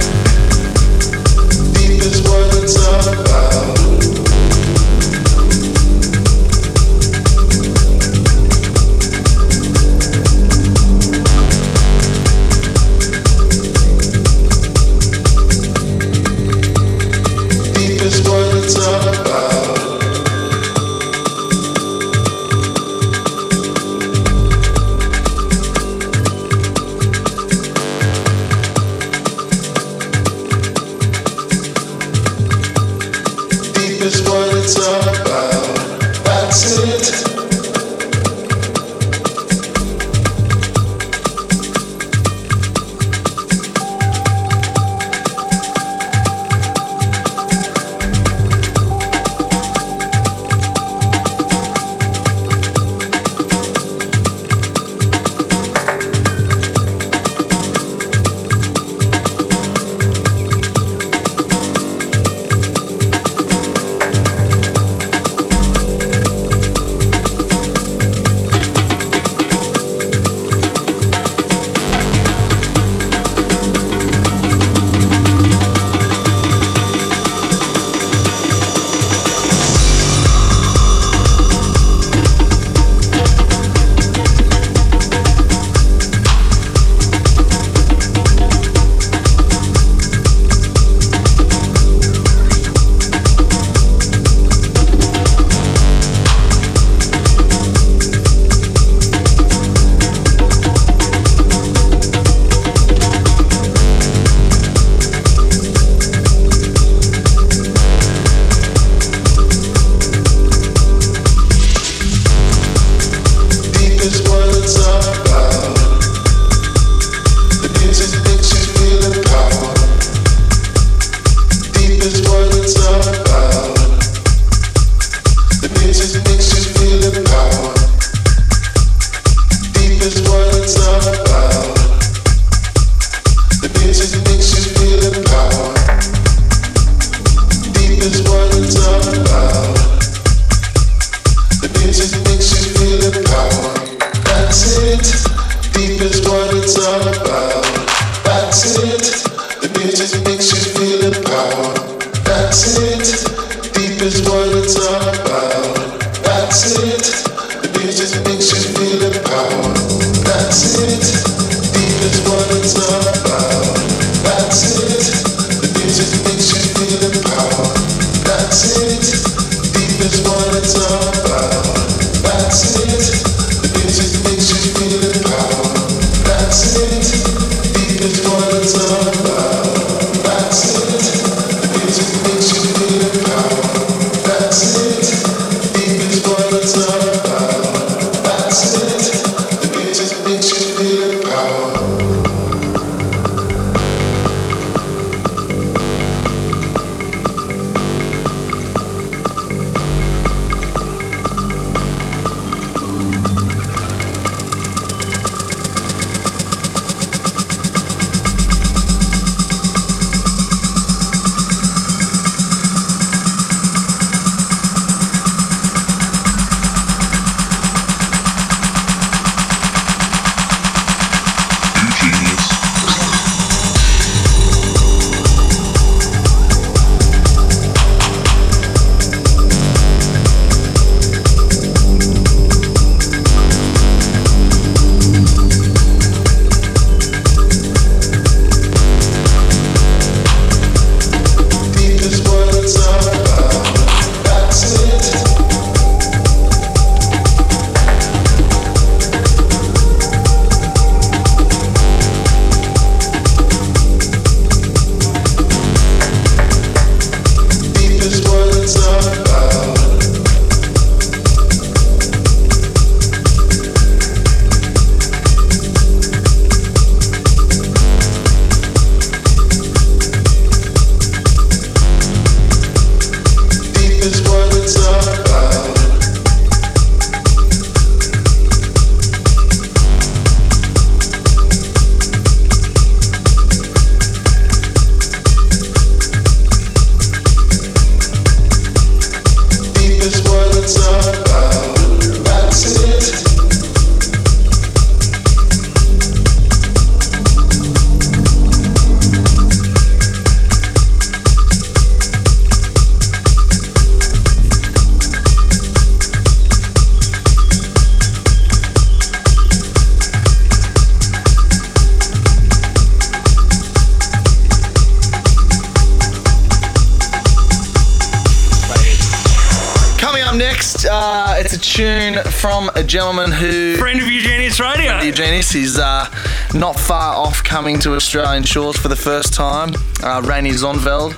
Eugenius 325.38 325.56
is 325.56 325.78
uh, 325.78 326.10
not 326.56 326.80
far 326.80 327.16
off 327.16 327.44
coming 327.44 327.78
to 327.78 327.94
Australian 327.94 328.42
shores 328.42 328.76
for 328.76 328.88
the 328.88 328.96
first 328.96 329.36
time. 329.36 329.70
Uh, 330.02 330.20
Reinier 330.24 330.54
Zonneveld. 330.54 331.16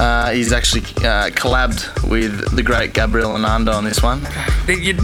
Uh, 0.00 0.30
he's 0.30 0.50
actually 0.50 0.80
uh, 1.06 1.28
collabed 1.28 2.08
with 2.08 2.56
the 2.56 2.62
great 2.62 2.94
Gabriel 2.94 3.32
Ananda 3.32 3.74
on 3.74 3.84
this 3.84 4.02
one. 4.02 4.26
You'd 4.66 5.00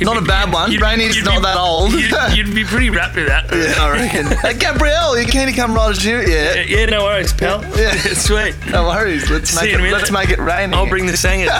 Not 0.00 0.16
a 0.16 0.22
bad 0.22 0.52
one. 0.52 0.70
Reinier's 0.70 1.16
you'd 1.16 1.24
not 1.24 1.36
be- 1.36 1.42
that 1.42 1.56
old. 1.58 1.92
You'd, 1.92 2.36
you'd 2.36 2.54
be 2.54 2.64
pretty 2.64 2.90
wrapped 2.90 3.16
with 3.16 3.26
that. 3.28 3.50
Yeah, 3.60 3.74
I 3.84 3.90
reckon. 3.92 4.26
hey, 4.42 4.54
Gabriel, 4.56 5.18
you 5.18 5.26
can't 5.26 5.54
come 5.54 5.74
right 5.74 5.94
to 5.94 6.08
you. 6.08 6.20
Yeah. 6.20 6.54
Yeah, 6.62 6.86
no 6.86 7.04
worries, 7.04 7.32
pal. 7.32 7.62
Yeah. 7.76 7.92
Sweet. 8.14 8.54
No 8.70 8.84
worries. 8.84 9.28
Let's 9.30 9.50
See 9.50 9.66
make 9.72 9.74
a 9.80 9.84
it. 9.84 9.92
Let's 9.92 10.10
make 10.10 10.30
it 10.30 10.38
rain. 10.38 10.72
I'll 10.72 10.88
bring 10.88 11.06
the 11.06 11.16
singers. 11.16 11.50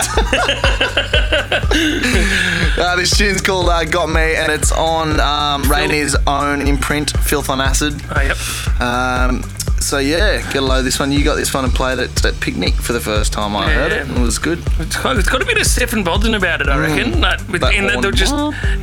Uh, 2.79 2.97
this 2.97 3.17
tune's 3.17 3.41
called 3.43 3.69
uh, 3.69 3.85
"Got 3.85 4.09
Me" 4.09 4.35
and 4.37 4.51
it's 4.51 4.73
on 4.73 5.21
um, 5.21 5.63
Reinier's 5.65 6.17
own 6.27 6.67
imprint, 6.67 7.11
"Filth 7.19 7.51
on 7.51 7.61
Acid." 7.61 8.01
oh, 8.15 8.21
yep. 8.21 8.37
Um, 8.81 9.43
so 9.81 9.99
yeah, 9.99 10.43
get 10.53 10.57
a 10.57 10.67
load 10.67 10.79
of 10.81 10.85
this 10.85 10.99
one. 10.99 11.11
You 11.13 11.25
got 11.25 11.35
this 11.37 11.53
one 11.53 11.65
and 11.65 11.73
played 11.75 11.99
it 11.99 12.25
at 12.25 12.39
picnic 12.41 12.75
for 12.75 12.93
the 12.93 13.01
first 13.01 13.33
time. 13.33 13.57
I 13.57 13.71
heard 13.73 13.93
it. 13.93 14.09
It 14.11 14.19
was 14.19 14.39
good. 14.39 14.63
It's 14.79 14.97
got, 15.03 15.17
it's 15.17 15.29
got 15.29 15.43
a 15.43 15.45
bit 15.45 15.59
of 15.59 15.67
Stephan 15.67 16.05
Bodzin 16.05 16.37
about 16.37 16.61
it, 16.61 16.69
I 16.69 16.79
reckon. 16.79 17.21
Like, 17.21 17.39
with, 17.49 17.61
Mm. 17.61 17.61
That 17.61 17.75
in 17.75 17.87
that 17.89 18.01
they're 18.03 18.11
just, 18.13 18.35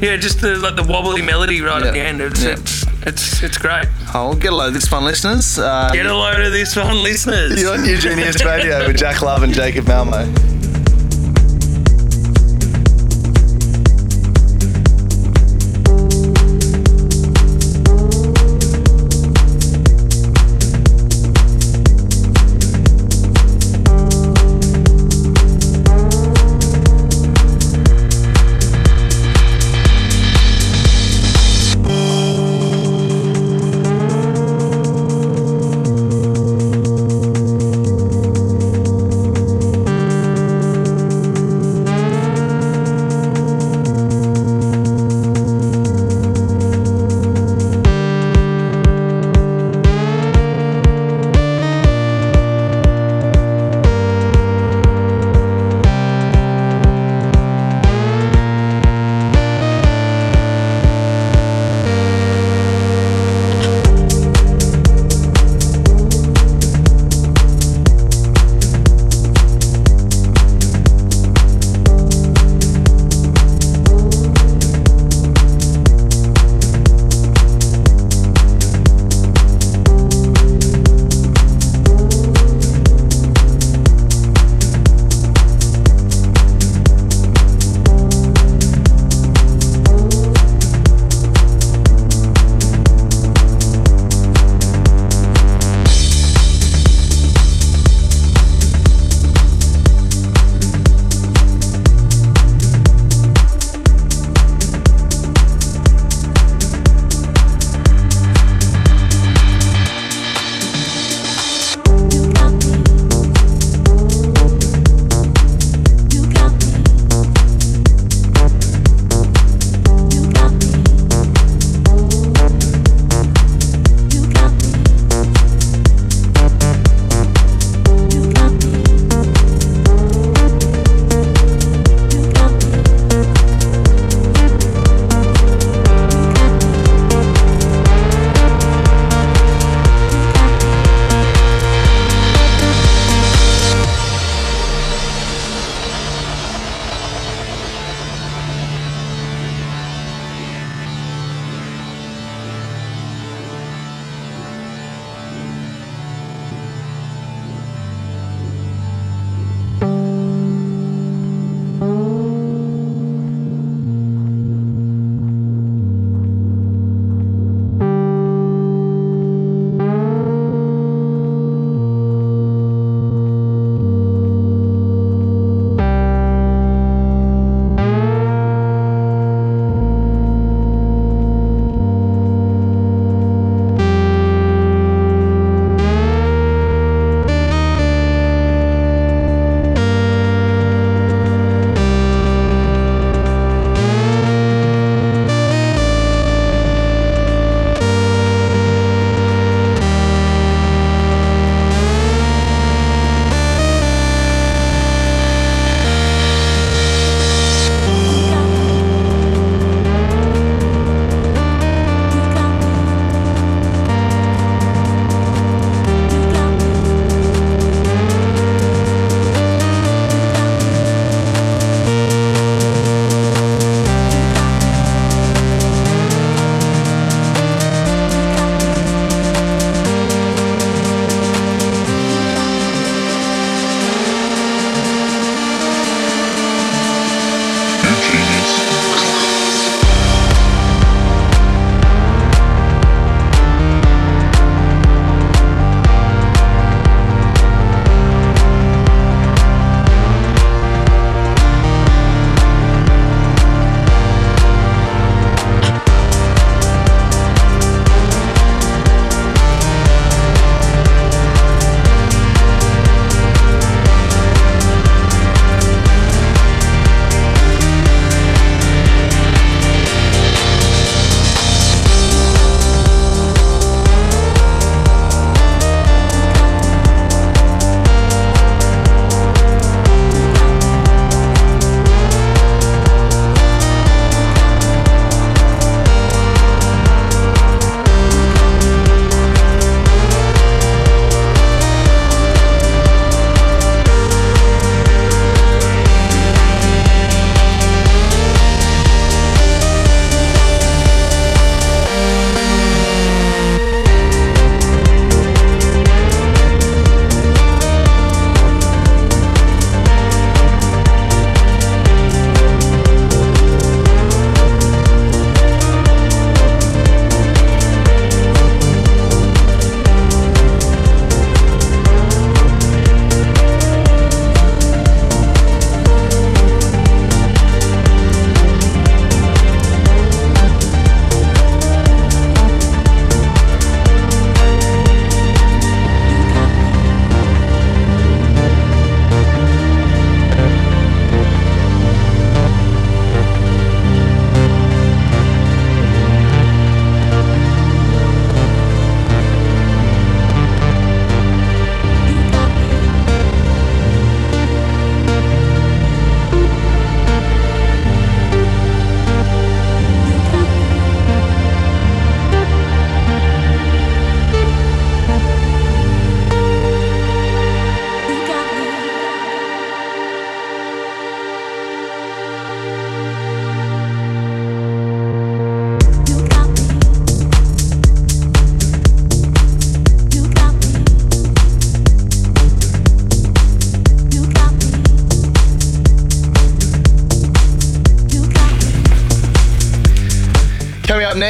yeah, 0.02 0.18
just 0.18 0.42
the 0.42 0.56
like 0.58 0.76
the 0.76 0.84
wobbly 0.84 1.22
melody 1.22 1.62
right 1.62 1.82
Yeah. 1.82 1.88
at 1.88 1.94
the 1.94 2.00
end. 2.00 2.22
It's, 2.22 2.44
Yeah. 2.44 2.52
it's 2.52 2.86
it's 3.06 3.44
it's 3.44 3.58
great. 3.58 3.86
Oh, 4.14 4.34
get 4.36 4.52
a 4.54 4.56
load 4.56 4.68
of 4.70 4.74
this 4.74 4.92
one, 4.92 5.04
listeners. 5.06 5.58
Uh, 5.58 5.90
Get 5.94 6.06
a 6.06 6.14
load 6.16 6.40
of 6.42 6.52
this 6.52 6.76
one, 6.76 7.02
listeners. 7.04 7.60
You're 7.62 7.74
on 7.74 7.86
Eugenius 7.86 8.44
Radio 8.44 8.86
with 8.88 8.98
Jack 8.98 9.22
Love 9.22 9.44
and 9.44 9.54
Jacob 9.54 9.88
Malmo. 9.88 10.26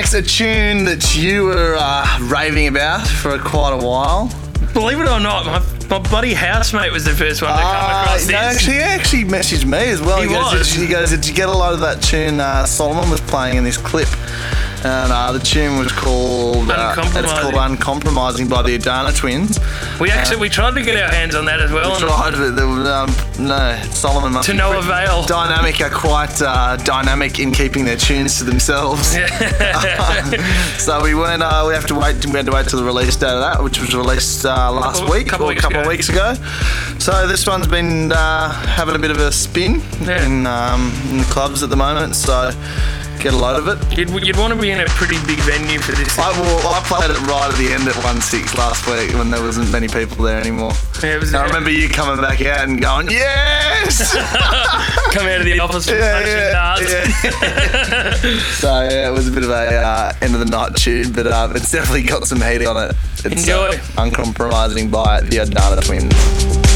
Next, 0.10 0.14
a 0.14 0.38
tune 0.38 0.86
that 0.86 1.18
you 1.18 1.44
were 1.44 1.76
uh, 1.78 2.20
raving 2.32 2.68
about 2.68 3.06
for 3.06 3.38
quite 3.38 3.74
a 3.74 3.86
while. 3.86 4.32
Believe 4.74 5.00
it 5.02 5.10
or 5.10 5.20
not, 5.20 5.46
my, 5.46 5.60
my 6.00 6.10
buddy 6.10 6.34
housemate 6.34 6.94
was 6.94 7.04
the 7.04 7.12
first 7.12 7.42
one 7.42 7.52
to 7.52 7.58
come 7.58 7.66
Ah, 7.68 8.04
across 8.04 8.26
this. 8.26 8.34
actually, 8.34 8.74
he 8.76 8.80
actually 8.80 9.24
messaged 9.26 9.66
me 9.66 9.90
as 9.90 10.00
well. 10.00 10.22
He 10.22 10.30
goes, 10.30 10.54
was. 10.54 10.72
Did, 10.72 10.82
he 10.82 10.88
goes, 10.88 11.10
did 11.10 11.28
you 11.28 11.34
get 11.34 11.50
a 11.50 11.52
load 11.52 11.74
of 11.74 11.80
that 11.82 12.02
tune 12.02 12.40
uh, 12.40 12.64
Solomun 12.64 13.12
was 13.12 13.20
playing 13.20 13.58
in 13.58 13.66
this 13.66 13.76
clip? 13.76 14.08
And 14.86 15.12
uh, 15.12 15.34
the 15.34 15.40
tune 15.40 15.78
was 15.78 15.92
called 15.92 16.70
uh, 16.72 16.94
it's 16.96 16.98
Uncompromising. 17.06 17.42
called 17.42 17.56
Uncompromising 17.72 18.48
by 18.48 18.62
the 18.62 18.76
Adana 18.76 19.12
Twins. 19.12 19.60
we 20.00 20.10
actually 20.12 20.38
we 20.40 20.48
tried 20.48 20.76
to 20.76 20.84
get 20.84 20.96
our 20.96 21.10
hands 21.12 21.36
on 21.36 21.44
that 21.46 21.60
as 21.60 21.70
well. 21.72 21.94
And 21.96 22.04
right, 22.04 22.32
but 22.32 22.52
there 22.56 22.68
was, 22.68 22.88
um, 22.88 23.10
no, 23.40 23.80
Solomun 23.94 24.32
must 24.34 24.48
To 24.50 24.54
no 24.54 24.72
pretty- 24.72 24.88
avail. 24.88 25.24
Diynamic 25.24 25.80
are 25.86 25.90
quite 25.94 26.42
uh, 26.42 26.76
dynamic 26.78 27.40
in 27.40 27.52
keeping 27.52 27.86
their 27.86 27.98
tunes 27.98 28.38
to 28.40 28.44
themselves. 28.44 29.08
so 30.78 31.02
we 31.04 31.14
weren't. 31.16 31.44
Uh, 31.44 31.66
we 31.68 31.74
have 31.74 31.86
to 31.88 31.96
wait. 31.96 32.26
We 32.26 32.32
had 32.34 32.46
to 32.48 32.52
wait 32.52 32.68
till 32.68 32.80
the 32.80 32.86
release 32.86 33.16
date 33.16 33.30
of 33.30 33.42
that, 33.42 33.64
which 33.64 33.80
was 33.80 33.96
released 33.96 34.46
uh, 34.46 34.72
last 34.72 35.00
Couple- 35.00 35.14
week 35.16 35.28
couple 35.28 35.50
or 35.50 35.52
a 35.52 35.56
couple 35.56 35.80
of 35.82 35.88
weeks 35.88 36.10
ago. 36.10 36.34
So 37.00 37.28
this 37.28 37.46
one's 37.48 37.68
been 37.68 38.12
uh, 38.12 38.50
having 38.52 38.96
a 38.96 39.00
bit 39.00 39.12
of 39.12 39.18
a 39.20 39.32
spin 39.32 39.82
Yeah. 40.02 40.26
in, 40.26 40.48
um, 40.48 40.92
in 41.10 41.18
the 41.20 41.28
clubs 41.30 41.64
at 41.64 41.70
the 41.70 41.76
moment. 41.78 42.16
So 42.16 42.52
get 43.20 43.34
a 43.34 43.38
load 43.38 43.58
of 43.60 43.68
it. 43.68 43.98
You'd, 43.98 44.10
you'd 44.26 44.38
want 44.38 44.54
to 44.54 44.60
be 44.60 44.72
in 44.72 44.80
a 44.80 44.86
pretty 44.86 45.18
big 45.26 45.40
venue 45.40 45.80
for 45.80 45.92
this. 45.94 46.18
I, 46.20 46.32
well, 46.42 46.74
I 46.74 46.80
played 46.82 47.10
it 47.12 47.20
right 47.28 47.50
at 47.52 47.58
the 47.58 47.72
end 47.74 47.88
at 47.88 47.96
one 48.04 48.22
six 48.22 48.56
last 48.58 48.86
week 48.88 49.14
when 49.18 49.30
there 49.32 49.42
wasn't 49.42 49.72
many 49.72 49.88
people 49.88 50.24
there 50.26 50.40
anymore. 50.40 50.72
It 51.04 51.20
was- 51.20 51.34
I 51.34 51.46
remember 51.46 51.70
you 51.70 51.90
coming 51.90 52.20
back 52.22 52.42
out 52.42 52.68
and 52.68 52.82
going, 52.82 53.10
"Yes!" 53.10 54.14
come 55.14 55.28
out 55.28 55.40
of 55.40 55.46
the 55.46 55.60
office 55.60 55.88
with 55.88 56.00
Yeah, 56.00 56.26
yeah, 56.26 56.82
yeah. 56.82 58.12
so 58.54 58.82
yeah, 58.82 59.08
it 59.08 59.12
was 59.12 59.28
a 59.28 59.32
bit 59.32 59.44
of 59.44 59.50
a 59.50 59.54
uh, 59.54 60.14
end 60.22 60.34
of 60.34 60.40
the 60.40 60.46
night 60.46 60.76
tune, 60.76 61.12
but 61.14 61.28
um, 61.28 61.56
it's 61.56 61.72
definitely 61.72 62.04
got 62.04 62.26
some 62.28 62.42
heat 62.42 62.66
on 62.66 62.90
it. 62.90 62.96
It's 63.14 63.26
Enjoy. 63.26 63.70
Uh, 63.70 63.78
uncompromising 64.04 64.90
by 64.90 65.22
the 65.22 65.38
Adana 65.38 65.82
Twins. 65.82 66.67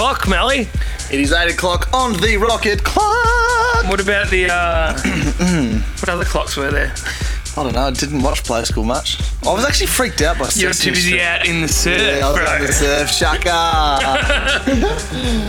O'clock, 0.00 0.28
Melly. 0.30 0.60
It 1.12 1.20
is 1.20 1.30
eight 1.30 1.52
o'clock 1.52 1.92
on 1.92 2.14
the 2.14 2.38
rocket 2.38 2.82
clock. 2.82 3.84
What 3.86 4.00
about 4.00 4.30
the 4.30 4.46
uh, 4.50 4.98
what 6.00 6.08
other 6.08 6.24
clocks 6.24 6.56
were 6.56 6.70
there? 6.70 6.94
I 7.54 7.62
don't 7.64 7.74
know. 7.74 7.82
I 7.82 7.90
didn't 7.90 8.22
watch 8.22 8.42
Play 8.42 8.64
School 8.64 8.84
much. 8.84 9.20
I 9.46 9.52
was 9.52 9.62
actually 9.66 9.88
freaked 9.88 10.22
out 10.22 10.38
by 10.38 10.48
You're 10.54 10.72
too 10.72 10.92
busy 10.92 11.08
Street. 11.10 11.20
out 11.20 11.46
in 11.46 11.60
the 11.60 11.68
surf, 11.68 12.00
Yeah, 12.00 12.26
I 12.26 12.30
was 12.30 12.38
bro. 12.40 12.48
on 12.48 12.60
the 12.62 12.72
surf. 12.72 13.10
Shaka. 13.10 13.50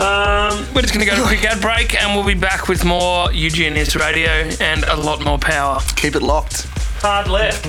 Um, 0.02 0.66
we're 0.74 0.82
just 0.82 0.92
going 0.92 1.06
to 1.06 1.10
go 1.10 1.16
to 1.16 1.22
a 1.22 1.26
quick 1.26 1.44
ad 1.46 1.62
break 1.62 1.94
and 2.02 2.14
we'll 2.14 2.26
be 2.26 2.34
back 2.38 2.68
with 2.68 2.84
more 2.84 3.32
Eugenius 3.32 3.96
radio 3.96 4.30
and 4.60 4.84
a 4.84 4.96
lot 4.96 5.24
more 5.24 5.38
power. 5.38 5.80
Keep 5.96 6.16
it 6.16 6.22
locked. 6.22 6.66
Hard 7.00 7.28
left. 7.28 7.64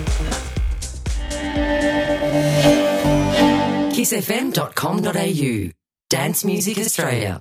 kissfm.com.au. 3.96 5.83
Dance 6.14 6.46
Music 6.46 6.78
Australia. 6.78 7.40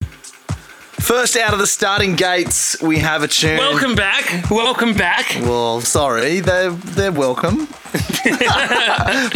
First 0.00 1.36
out 1.36 1.52
of 1.52 1.58
the 1.58 1.66
starting 1.66 2.16
gates, 2.16 2.80
we 2.80 2.96
have 2.96 3.22
a 3.22 3.28
tune. 3.28 3.58
Welcome 3.58 3.94
back. 3.94 4.50
Welcome 4.50 4.94
back. 4.94 5.36
Well, 5.42 5.82
sorry, 5.82 6.40
they're 6.40 6.70
they're 6.70 7.12
welcome. 7.12 7.58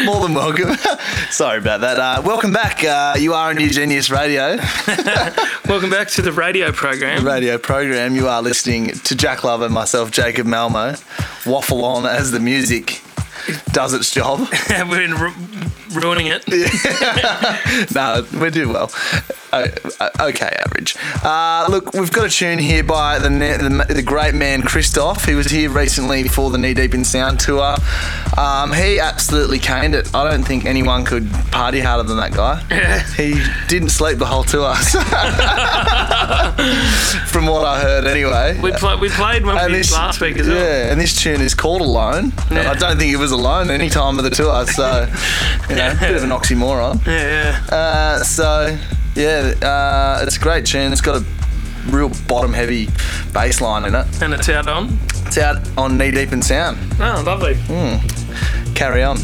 More 0.06 0.22
than 0.22 0.32
welcome. 0.32 0.74
Sorry 1.30 1.58
about 1.58 1.82
that. 1.82 1.98
Uh, 1.98 2.22
welcome 2.24 2.54
back. 2.54 2.82
Uh, 2.82 3.16
you 3.18 3.34
are 3.34 3.50
on 3.50 3.60
Eugenius 3.60 4.08
Radio, 4.08 4.56
Welcome 5.68 5.90
back 5.90 6.08
to 6.08 6.22
the 6.22 6.32
radio 6.32 6.72
program. 6.72 7.22
radio 7.26 7.58
program. 7.58 8.16
You 8.16 8.28
are 8.28 8.40
listening 8.40 8.92
to 8.92 9.14
Jack 9.14 9.44
Love 9.44 9.60
and 9.60 9.74
myself, 9.74 10.10
Jacob 10.10 10.46
Malmo, 10.46 10.94
waffle 11.44 11.84
on 11.84 12.06
as 12.06 12.30
the 12.30 12.40
music 12.40 13.02
does 13.72 13.92
its 13.94 14.10
job. 14.12 14.48
We're 14.70 15.14
ru- 15.16 15.32
ruining 15.92 16.26
it. 16.28 16.44
no, 17.94 18.26
we 18.40 18.50
do 18.50 18.68
well. 18.68 18.90
Uh, 19.52 19.68
uh, 20.00 20.10
okay, 20.20 20.56
average. 20.66 20.96
Uh, 21.22 21.66
look, 21.70 21.92
we've 21.92 22.10
got 22.12 22.26
a 22.26 22.30
tune 22.30 22.58
here 22.58 22.82
by 22.82 23.18
the, 23.20 23.30
ne- 23.30 23.56
the 23.56 23.86
the 23.94 24.02
great 24.02 24.34
man 24.34 24.62
Christoph. 24.62 25.24
He 25.24 25.34
was 25.34 25.46
here 25.46 25.70
recently 25.70 26.26
for 26.28 26.50
the 26.50 26.58
Knee 26.58 26.74
Deep 26.74 26.94
in 26.94 27.04
Sound 27.04 27.38
tour. 27.38 27.76
Um, 28.36 28.72
he 28.72 28.98
absolutely 28.98 29.58
caned 29.60 29.94
it. 29.94 30.12
I 30.14 30.28
don't 30.28 30.42
think 30.42 30.64
anyone 30.64 31.04
could 31.04 31.30
party 31.52 31.78
harder 31.80 32.02
than 32.02 32.16
that 32.16 32.32
guy. 32.32 32.56
he 33.16 33.40
didn't 33.68 33.90
sleep 33.90 34.18
the 34.18 34.26
whole 34.26 34.42
tour, 34.44 34.74
from 37.26 37.46
what 37.46 37.64
I 37.64 37.80
heard, 37.80 38.04
anyway. 38.06 38.58
We, 38.60 38.72
pl- 38.72 38.98
we 38.98 39.08
played 39.08 39.44
one 39.46 39.56
of 39.56 39.62
And 39.62 39.74
these 39.74 39.88
this- 39.90 39.92
last 39.92 40.20
week 40.20 40.36
as 40.38 40.48
well. 40.48 40.56
Yeah, 40.56 40.90
and 40.90 41.00
this 41.00 41.20
tune 41.20 41.40
is 41.40 41.54
called 41.54 41.80
Alone. 41.80 42.32
Yeah. 42.50 42.70
I 42.70 42.74
don't 42.74 42.98
think 42.98 43.12
it 43.12 43.16
was 43.16 43.32
alone 43.34 43.70
any 43.70 43.90
time 43.90 44.18
of 44.18 44.24
the 44.24 44.30
tour, 44.30 44.66
so 44.66 45.06
you 45.68 45.76
know, 45.76 45.90
a 45.96 46.00
bit 46.00 46.16
of 46.16 46.24
an 46.24 46.30
oxymoron. 46.30 47.04
Yeah, 47.06 47.60
yeah. 47.70 47.76
Uh, 47.76 48.18
so 48.22 48.78
yeah, 49.14 49.54
uh, 49.62 50.24
it's 50.24 50.36
a 50.36 50.40
great 50.40 50.66
tune. 50.66 50.92
It's 50.92 51.00
got 51.00 51.20
a 51.20 51.24
real 51.90 52.10
bottom 52.26 52.52
heavy 52.52 52.88
bass 53.32 53.60
line 53.60 53.84
in 53.84 53.94
it. 53.94 54.22
And 54.22 54.32
it's 54.32 54.48
out 54.48 54.68
on. 54.68 54.98
It's 55.26 55.38
out 55.38 55.56
on 55.76 55.98
Knee 55.98 56.10
Deep 56.10 56.32
in 56.32 56.42
Sound. 56.42 56.78
Oh, 56.98 57.22
lovely. 57.24 57.56
Carry 58.74 59.02
on. 59.02 59.18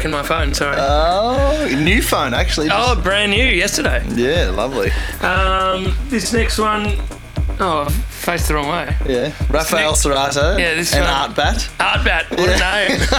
Checking 0.00 0.12
my 0.12 0.22
phone. 0.22 0.54
Sorry. 0.54 0.76
Oh, 0.80 1.68
new 1.78 2.00
phone 2.00 2.32
actually. 2.32 2.68
oh, 2.72 2.98
brand 3.02 3.32
new 3.32 3.44
yesterday. 3.44 4.02
yeah, 4.14 4.48
lovely. 4.48 4.90
Um, 5.20 5.94
this 6.08 6.32
next 6.32 6.56
one, 6.56 6.96
oh, 7.60 7.82
I 7.86 7.90
faced 7.90 8.48
the 8.48 8.54
wrong 8.54 8.68
way. 8.70 8.96
Yeah, 9.06 9.34
Rafael 9.50 9.92
Cerato. 9.92 10.58
Yeah, 10.58 10.72
this 10.74 10.94
and 10.94 11.04
one- 11.04 11.12
Art 11.12 11.36
Bat. 11.36 11.68
Art 11.80 12.02
Bat. 12.06 12.30
what 12.30 12.48
a 12.48 12.56
name. 12.56 12.98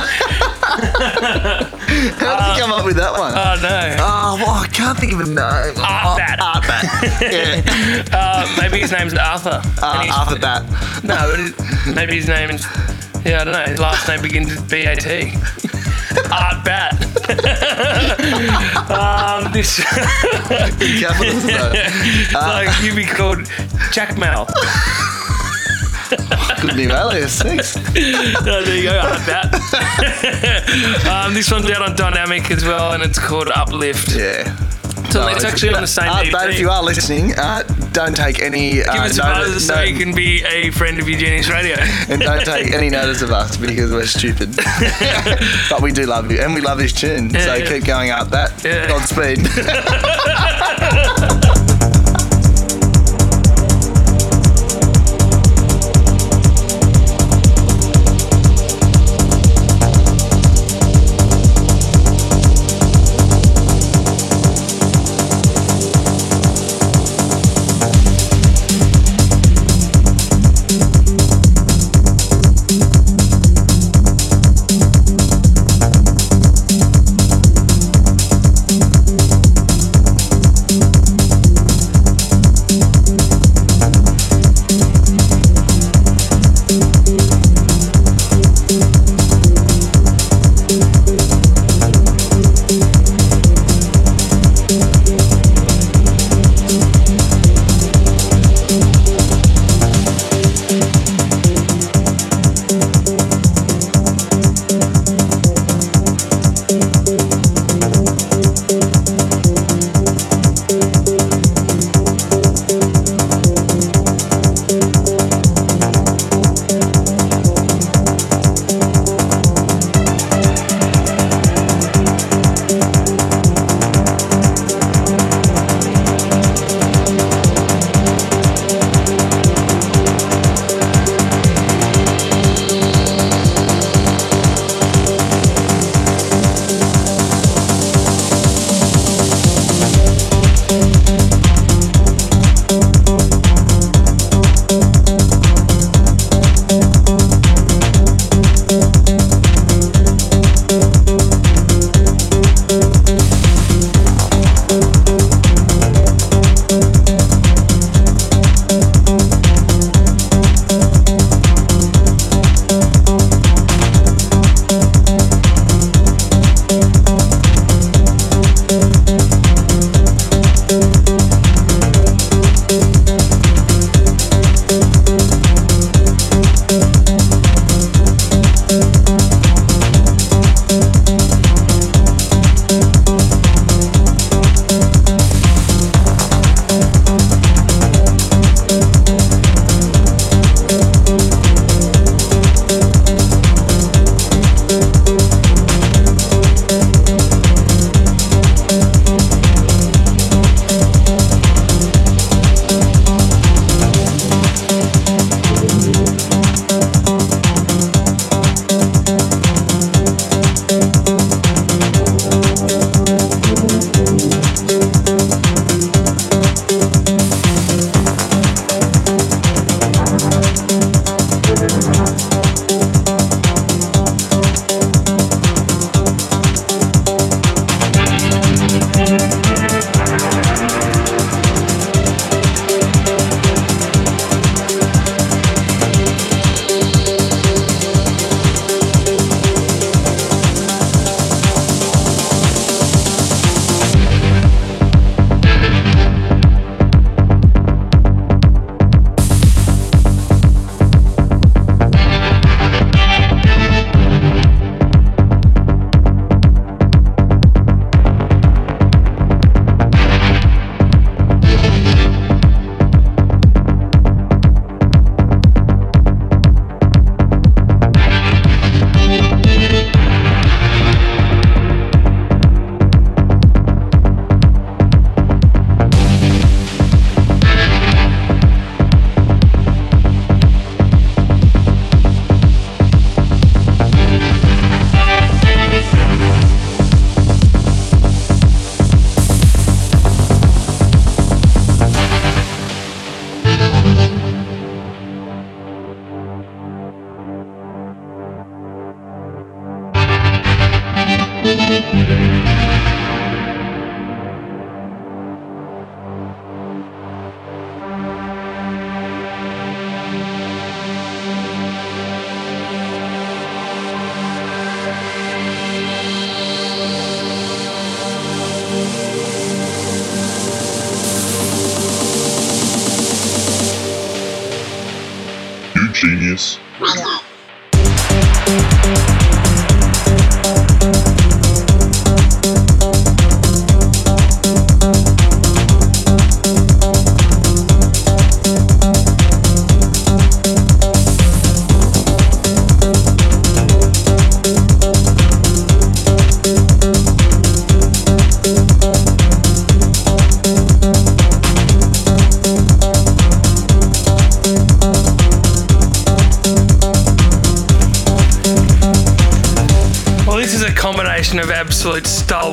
How 2.18 2.48
did 2.48 2.56
you 2.56 2.62
come 2.64 2.72
up 2.72 2.84
with 2.84 2.96
that 2.96 3.12
one? 3.12 3.32
oh 3.36 3.60
no. 3.62 3.96
oh, 4.00 4.36
well, 4.44 4.50
I 4.64 4.68
can't 4.74 4.98
think 4.98 5.14
of 5.14 5.20
a 5.20 5.26
name. 5.26 5.38
Art 5.38 6.18
Bat. 6.18 6.40
Art 6.42 6.64
Bat. 6.64 6.84
yeah, 7.32 8.04
Uh, 8.12 8.56
maybe 8.60 8.80
his 8.80 8.92
name's 8.92 9.14
Arthur. 9.14 9.62
uh, 9.84 10.08
Arthur 10.12 10.40
Bat. 10.40 11.04
No, 11.04 11.94
maybe 11.94 12.16
his 12.16 12.28
name 12.28 12.50
is. 12.50 12.66
Yeah, 13.24 13.42
I 13.42 13.44
don't 13.44 13.54
know. 13.54 13.66
His 13.66 13.80
last 13.80 14.08
name 14.08 14.24
begins 14.24 14.50
with 14.50 14.68
B 14.68 14.78
A 14.86 14.96
T. 14.96 15.32
Art 16.32 16.64
Bat. 16.66 16.94
um, 18.90 19.52
this 19.52 19.80
Capitals 21.00 21.44
though. 21.46 21.74
like 22.40 22.70
you'd 22.84 22.96
be 22.96 23.06
called 23.06 23.48
Jack 23.92 24.18
Mal. 24.18 24.48
Good 26.62 26.76
name, 26.78 26.92
alias. 26.92 27.42
Thanks. 27.42 27.78
Oh, 28.44 28.62
there 28.64 28.76
you 28.76 28.84
go, 28.84 29.00
Art 29.00 29.26
Bat. 29.26 29.54
um, 31.08 31.34
this 31.34 31.52
one's 31.52 31.70
out 31.70 31.82
on 31.82 31.96
Diynamic 31.96 32.50
as 32.52 32.64
well, 32.66 32.94
and 32.94 33.04
it's 33.04 33.20
called 33.20 33.50
Uplift. 33.50 34.16
Yeah. 34.16 34.58
So 35.12 35.28
it's 35.28 35.44
actually 35.44 35.74
on 35.74 35.82
the 35.82 35.88
same 35.88 36.08
EP. 36.08 36.32
Bat, 36.32 36.52
if 36.52 36.60
you 36.60 36.70
are 36.70 36.82
listening, 36.82 37.34
uh, 37.38 37.64
don't 37.92 38.16
take 38.16 38.42
any. 38.42 38.76
Give 38.76 38.88
uh, 38.88 38.92
us 38.92 39.18
a 39.18 39.24
notice- 39.24 39.54
buzz 39.54 39.68
so 39.68 39.76
no- 39.76 39.82
you 39.82 39.98
can 39.98 40.16
be 40.16 40.42
a 40.44 40.70
friend 40.72 41.00
of 41.00 41.10
Eugenius 41.10 41.50
Radio. 41.50 41.76
and 42.10 42.22
don't 42.22 42.46
take 42.46 42.72
any 42.72 42.90
notice 42.90 43.22
of 43.22 43.32
us 43.32 43.58
because 43.58 43.92
we're 43.92 44.06
stupid. 44.06 44.56
but 45.70 45.82
we 45.82 45.92
do 45.92 46.06
love 46.06 46.32
you, 46.32 46.40
and 46.40 46.54
we 46.54 46.62
love 46.62 46.78
this 46.78 46.94
tune. 46.94 47.30
so 47.32 47.56
yeah. 47.56 47.68
keep 47.68 47.84
going 47.84 48.12
up 48.12 48.30
that. 48.30 48.64
Yeah. 48.64 48.88
Godspeed. 48.88 49.40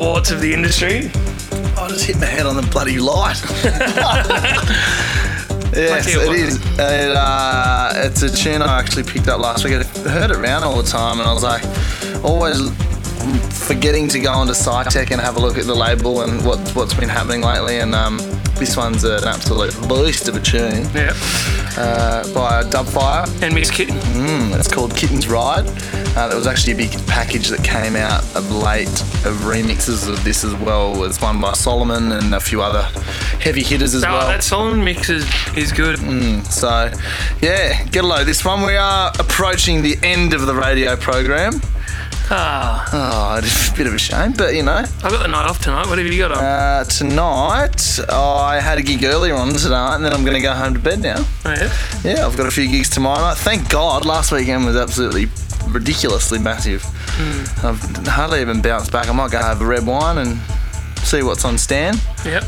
stalwarts 0.09 0.31
of 0.31 0.41
the 0.41 0.53
industry. 0.53 1.11
I 1.77 1.87
just 1.87 2.05
hit 2.05 2.17
my 2.19 2.25
head 2.25 2.47
on 2.47 2.55
the 2.55 2.63
bloody 2.71 2.97
light. 2.97 3.39
yes, 5.75 6.07
it 6.07 6.15
it 6.17 6.35
is. 6.35 6.55
It, 6.79 7.15
uh, 7.15 7.91
it's 7.95 8.23
a 8.23 8.35
tune 8.35 8.63
I 8.63 8.79
actually 8.79 9.03
picked 9.03 9.27
up 9.27 9.39
last 9.39 9.63
week. 9.63 9.73
I 9.73 9.83
heard 10.09 10.31
it 10.31 10.37
around 10.37 10.63
all 10.63 10.81
the 10.81 10.89
time, 10.89 11.19
and 11.19 11.29
I 11.29 11.33
was 11.33 11.43
like, 11.43 11.63
always 12.23 12.71
forgetting 13.67 14.07
to 14.07 14.19
go 14.19 14.31
onto 14.31 14.53
SCI+TEC 14.53 15.11
and 15.11 15.21
have 15.21 15.37
a 15.37 15.39
look 15.39 15.57
at 15.59 15.65
the 15.65 15.75
label 15.75 16.21
and 16.21 16.43
what, 16.43 16.57
what's 16.69 16.95
been 16.95 17.09
happening 17.09 17.41
lately. 17.41 17.77
And 17.77 17.93
um, 17.93 18.17
this 18.55 18.75
one's 18.75 19.03
an 19.03 19.23
absolute 19.25 19.73
beast 19.87 20.27
of 20.27 20.35
a 20.35 20.41
tune 20.41 20.89
Yeah. 20.95 21.13
Uh, 21.79 22.23
by 22.33 22.61
Dubfire. 22.63 23.25
And 23.41 23.53
Miss 23.55 23.71
Kittin. 23.71 23.95
Mm, 23.95 24.53
it's 24.59 24.67
called 24.67 24.93
Kitten's 24.97 25.29
Ride. 25.29 25.65
Uh, 26.17 26.27
there 26.27 26.35
was 26.37 26.45
actually 26.45 26.73
a 26.73 26.75
big 26.75 26.91
package 27.07 27.47
that 27.47 27.63
came 27.63 27.95
out 27.95 28.21
of 28.35 28.51
late 28.51 28.89
of 29.23 29.35
remixes 29.45 30.09
of 30.09 30.21
this 30.25 30.43
as 30.43 30.53
well. 30.55 30.93
It 30.95 30.99
was 31.07 31.21
one 31.21 31.39
by 31.39 31.51
Solomun 31.51 32.19
and 32.19 32.35
a 32.35 32.39
few 32.41 32.61
other 32.61 32.81
heavy 33.39 33.63
hitters 33.63 33.95
as 33.95 34.03
Oh, 34.03 34.09
well. 34.11 34.27
that 34.27 34.41
Solomun 34.41 34.83
mix 34.83 35.07
is, 35.09 35.25
is 35.55 35.71
good. 35.71 35.99
So, 36.47 36.91
yeah, 37.41 37.85
get 37.85 38.03
a 38.03 38.07
load. 38.07 38.25
This 38.27 38.43
one 38.43 38.65
we 38.65 38.75
are 38.75 39.11
approaching 39.17 39.81
the 39.81 39.97
end 40.03 40.33
of 40.33 40.45
the 40.47 40.53
radio 40.55 40.97
program. 40.97 41.61
Ah, 42.31 42.87
Oh, 42.93 43.37
it's 43.39 43.71
a 43.71 43.73
bit 43.75 43.87
of 43.87 43.93
a 43.93 43.97
shame, 43.97 44.33
but 44.33 44.53
you 44.53 44.61
know, 44.63 44.75
I've 44.77 45.01
got 45.01 45.21
the 45.21 45.27
night 45.27 45.45
off 45.49 45.59
tonight. 45.63 45.87
What 45.87 45.97
have 45.97 46.05
you 46.07 46.17
got 46.19 46.31
on? 46.31 46.43
uh, 46.43 46.83
tonight 46.83 47.99
I 48.09 48.59
had 48.59 48.77
a 48.77 48.81
gig 48.83 49.03
earlier 49.03 49.35
on 49.35 49.49
tonight, 49.53 49.95
and 49.95 50.05
then 50.05 50.13
I'm 50.13 50.23
going 50.23 50.35
to 50.35 50.41
go 50.41 50.53
home 50.53 50.73
to 50.73 50.79
bed 50.79 50.99
now. 51.01 51.25
Oh, 51.45 51.51
yeah? 51.51 51.73
Yeah, 52.03 52.25
I've 52.27 52.37
got 52.37 52.45
a 52.47 52.51
few 52.51 52.67
gigs 52.69 52.89
tomorrow 52.89 53.19
night. 53.21 53.37
Thank 53.37 53.69
God, 53.69 54.05
last 54.05 54.31
weekend 54.31 54.65
was 54.65 54.75
absolutely 54.75 55.27
ridiculously 55.71 56.39
massive. 56.39 56.85
I've 57.63 57.81
hardly 58.07 58.41
even 58.41 58.61
bounced 58.61 58.91
back. 58.91 59.09
I 59.09 59.11
might 59.11 59.31
go 59.31 59.39
have 59.39 59.61
a 59.61 59.65
red 59.65 59.85
wine 59.85 60.19
and 60.19 60.39
see 61.03 61.23
what's 61.23 61.45
on 61.45 61.57
stand. 61.57 62.01
Yep. 62.25 62.43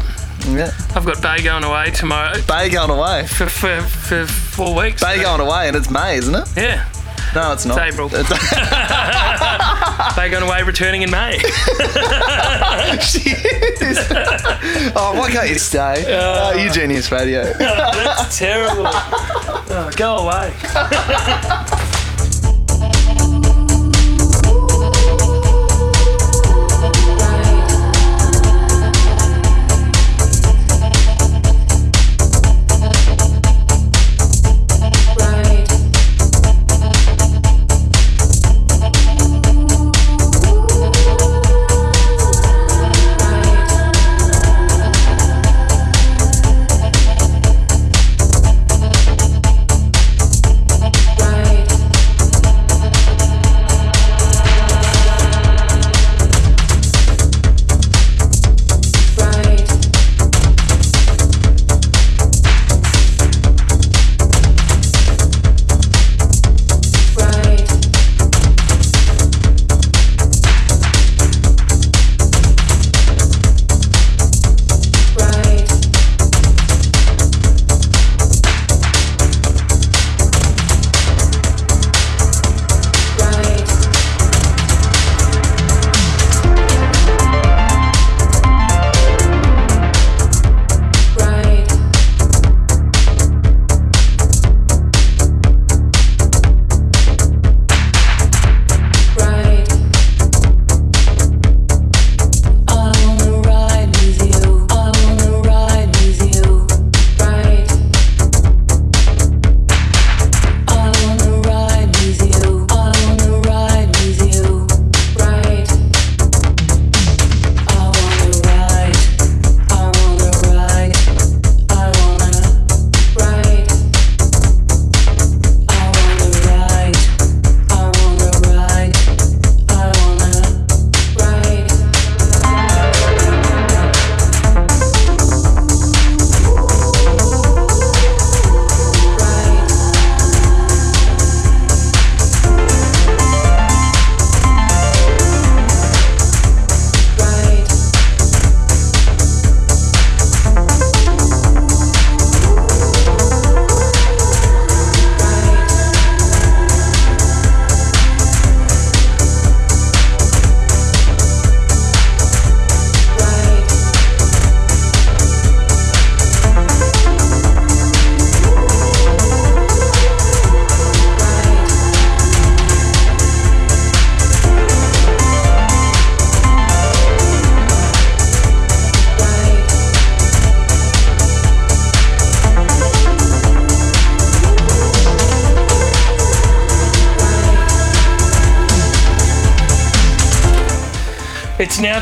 Yeah, 0.47 0.71
I've 0.95 1.05
got 1.05 1.21
Bay 1.21 1.43
going 1.43 1.63
away 1.63 1.91
tomorrow 1.91 2.33
Bay 2.47 2.69
going 2.69 2.89
away. 2.89 3.27
for, 3.27 3.45
for, 3.47 3.79
for 3.81 4.25
four 4.25 4.75
weeks. 4.75 5.03
Bay 5.03 5.21
going 5.21 5.39
away, 5.39 5.67
and 5.67 5.77
it's 5.77 5.89
May, 5.91 6.17
isn't 6.17 6.33
it? 6.33 6.47
Yeah. 6.57 6.90
No, 7.33 7.53
it's 7.53 7.65
not. 7.65 7.77
It's 7.77 7.93
April. 7.93 8.09
Bay 10.15 10.29
going 10.29 10.43
away, 10.43 10.63
returning 10.63 11.03
in 11.03 11.11
May. 11.11 11.39
oh, 14.95 15.13
why 15.17 15.29
can't 15.31 15.49
you 15.49 15.57
stay? 15.57 16.13
Uh, 16.13 16.53
Eugenius 16.53 17.11
Radio. 17.11 17.43
That's 17.53 18.37
terrible. 18.37 18.83
Oh, 18.87 19.89
go 19.97 20.17
away. 20.17 20.53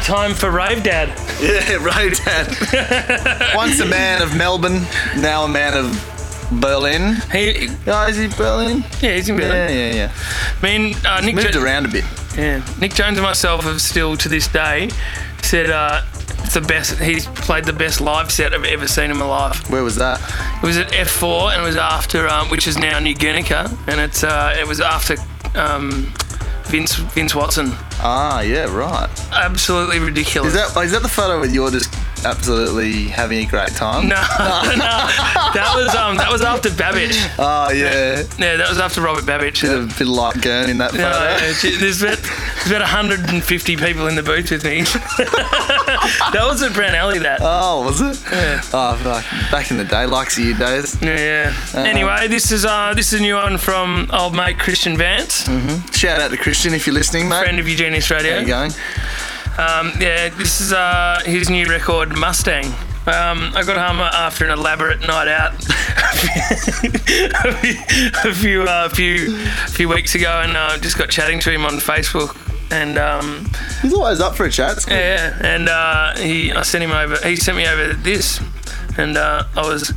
time 0.09 0.33
for 0.33 0.49
Rave 0.49 0.81
Dad. 0.83 1.09
Yeah, 1.39 1.75
right, 1.83 2.11
Dad. 2.25 3.53
Once 3.55 3.79
a 3.79 3.85
man 3.85 4.21
of 4.23 4.35
Melbourne, 4.35 4.81
now 5.17 5.43
a 5.43 5.47
man 5.47 5.75
of 5.77 6.49
Berlin. 6.59 7.15
He, 7.31 7.69
Oh, 7.85 8.07
is 8.07 8.17
he 8.17 8.27
Berlin? 8.27 8.83
yeah, 9.01 9.15
he's 9.15 9.29
in 9.29 9.37
Yeah, 9.37 9.47
Berlin. 9.47 9.77
yeah, 9.77 9.93
yeah. 9.93 10.11
I 10.59 10.65
mean, 10.65 10.95
uh, 11.05 11.21
Nick, 11.21 11.35
Moved 11.35 11.53
Jo- 11.53 11.61
around 11.63 11.85
a 11.85 11.89
bit. 11.89 12.03
yeah, 12.35 12.65
Nick 12.79 12.95
Jones 12.95 13.17
and 13.19 13.25
myself 13.25 13.63
have 13.65 13.79
still 13.81 14.17
to 14.17 14.27
this 14.29 14.47
day 14.47 14.89
said 15.43 15.69
uh, 15.69 16.01
it's 16.43 16.55
the 16.55 16.61
best. 16.61 16.97
He's 16.99 17.27
played 17.27 17.65
the 17.65 17.73
best 17.73 18.01
live 18.01 18.31
set 18.31 18.53
I've 18.53 18.65
ever 18.65 18.87
seen 18.87 19.11
in 19.11 19.17
my 19.17 19.25
life. 19.27 19.69
Where 19.69 19.83
was 19.83 19.95
that? 19.97 20.19
It 20.63 20.65
was 20.65 20.77
at 20.77 20.87
F4 20.91 21.53
and 21.53 21.61
it 21.61 21.65
was 21.65 21.75
after, 21.77 22.27
um, 22.27 22.49
which 22.49 22.67
is 22.67 22.77
now 22.79 22.97
New 22.99 23.13
Guernica, 23.15 23.69
and 23.87 23.99
it's 23.99 24.23
uh, 24.23 24.55
it 24.59 24.67
was 24.67 24.81
after 24.81 25.15
um, 25.55 26.11
Vince 26.65 26.95
Vince 26.95 27.35
Watson. 27.35 27.71
Ah, 28.01 28.41
yeah, 28.41 28.65
right. 28.75 29.08
Absolutely 29.39 29.99
ridiculous. 29.99 30.53
Is 30.53 30.73
that 30.73 30.83
is 30.83 30.91
that 30.91 31.01
the 31.01 31.09
photo 31.09 31.39
where 31.39 31.49
you're 31.49 31.71
just 31.71 31.93
absolutely 32.25 33.05
having 33.05 33.45
a 33.45 33.49
great 33.49 33.69
time? 33.69 34.07
no, 34.09 34.15
no, 34.15 34.75
that 35.53 35.71
was 35.75 35.95
um, 35.95 36.17
that 36.17 36.31
was 36.31 36.41
after 36.41 36.69
Babicz. 36.69 37.17
Oh, 37.41 37.71
yeah. 37.71 38.23
Yeah, 38.37 38.57
that 38.57 38.67
was 38.69 38.79
after 38.79 39.01
Robert 39.01 39.23
Babicz. 39.23 39.61
Bit 39.61 39.71
of, 39.71 39.89
bit 39.89 40.01
of 40.01 40.07
light 40.07 40.41
gurn 40.41 40.69
in 40.69 40.77
that 40.79 40.91
photo. 40.91 41.03
No, 41.07 41.53
gee, 41.61 41.77
there's 41.77 42.01
about, 42.01 42.17
there's 42.17 42.67
about 42.67 42.81
150 42.81 43.75
people 43.77 44.07
in 44.07 44.15
the 44.15 44.23
booth 44.23 44.51
with 44.51 44.63
me. 44.65 44.81
that 44.81 46.45
was 46.47 46.61
at 46.61 46.73
Brown 46.73 46.95
Alley. 46.95 47.19
That. 47.19 47.39
Oh, 47.41 47.85
was 47.85 48.01
it? 48.01 48.21
Yeah. 48.31 48.61
Oh, 48.73 48.95
fuck. 49.01 49.51
Back 49.51 49.71
in 49.71 49.77
the 49.77 49.85
day, 49.85 50.05
like 50.05 50.35
you 50.37 50.55
days. 50.55 51.01
Yeah. 51.01 51.53
yeah. 51.73 51.83
anyway, 51.83 52.27
this 52.27 52.51
is 52.51 52.65
uh, 52.65 52.93
this 52.93 53.13
is 53.13 53.19
a 53.19 53.23
new 53.23 53.35
one 53.35 53.57
from 53.57 54.09
old 54.11 54.35
mate 54.35 54.59
Christian 54.59 54.97
Vance, 54.97 55.47
Shout 55.95 56.19
out 56.19 56.31
to 56.31 56.37
Christian 56.37 56.73
if 56.73 56.85
you're 56.87 56.93
listening, 56.93 57.29
mate. 57.29 57.41
friend 57.43 57.59
of 57.59 57.67
Eugenius 57.67 58.09
Radio. 58.11 58.33
How 58.35 58.39
you 58.41 58.47
going? 58.47 58.71
Um, 59.59 59.91
yeah, 59.99 60.29
this 60.29 60.61
is 60.61 60.71
uh, 60.71 61.21
his 61.25 61.49
new 61.49 61.65
record, 61.67 62.15
Mustang. 62.17 62.65
Um, 63.07 63.51
I 63.55 63.63
got 63.65 63.75
home 63.77 63.99
after 63.99 64.45
an 64.45 64.51
elaborate 64.51 65.01
night 65.01 65.27
out 65.27 65.53
a 67.43 67.53
few, 67.59 67.79
a 68.23 68.33
few, 68.33 68.63
uh, 68.63 68.89
few, 68.89 69.35
few 69.67 69.89
weeks 69.89 70.15
ago, 70.15 70.41
and 70.43 70.55
uh, 70.55 70.77
just 70.77 70.97
got 70.97 71.09
chatting 71.09 71.39
to 71.41 71.51
him 71.51 71.65
on 71.65 71.73
Facebook. 71.73 72.35
And 72.71 72.97
um, 72.97 73.49
He's 73.81 73.93
always 73.93 74.19
up 74.21 74.35
for 74.35 74.45
a 74.45 74.51
chat. 74.51 74.85
Yeah, 74.87 74.95
yeah, 75.41 75.55
and 75.55 75.67
uh, 75.69 76.15
he, 76.17 76.51
I 76.51 76.61
sent 76.61 76.83
him 76.83 76.91
over. 76.91 77.17
He 77.27 77.35
sent 77.35 77.57
me 77.57 77.67
over 77.67 77.93
this, 77.93 78.39
and 78.97 79.17
uh, 79.17 79.43
I 79.55 79.61
was 79.67 79.89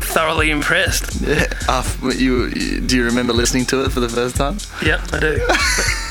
thoroughly 0.00 0.50
impressed. 0.50 1.20
Yeah. 1.20 1.44
Uh, 1.68 1.84
you, 2.14 2.46
you- 2.46 2.80
do 2.80 2.96
you 2.96 3.04
remember 3.04 3.32
listening 3.34 3.66
to 3.66 3.84
it 3.84 3.90
for 3.92 4.00
the 4.00 4.08
first 4.08 4.34
time? 4.36 4.56
Yep, 4.84 5.00
I 5.12 5.18
do. 5.20 5.46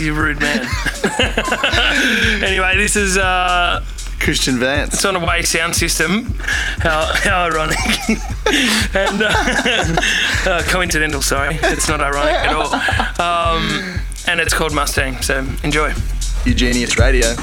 you 0.00 0.14
rude 0.14 0.40
man. 0.40 0.60
anyway, 2.42 2.76
this 2.76 2.96
is 2.96 3.16
uh, 3.16 3.84
Christian 4.18 4.58
Vance. 4.58 4.94
it's 4.94 5.04
on 5.04 5.16
a 5.16 5.24
way 5.24 5.42
sound 5.42 5.76
system. 5.76 6.34
How 6.78 7.12
how 7.14 7.44
ironic. 7.44 7.78
and 8.94 9.22
uh, 9.22 9.96
uh, 10.50 10.62
coincidental. 10.66 11.22
Sorry, 11.22 11.58
it's 11.62 11.88
not 11.88 12.00
ironic 12.00 12.34
at 12.34 12.54
all. 12.54 12.74
Um, 13.20 14.00
and 14.26 14.40
it's 14.40 14.54
called 14.54 14.74
Mustang. 14.74 15.20
So 15.22 15.46
enjoy. 15.62 15.92
Eugenius 16.44 16.98
Radio. 16.98 17.34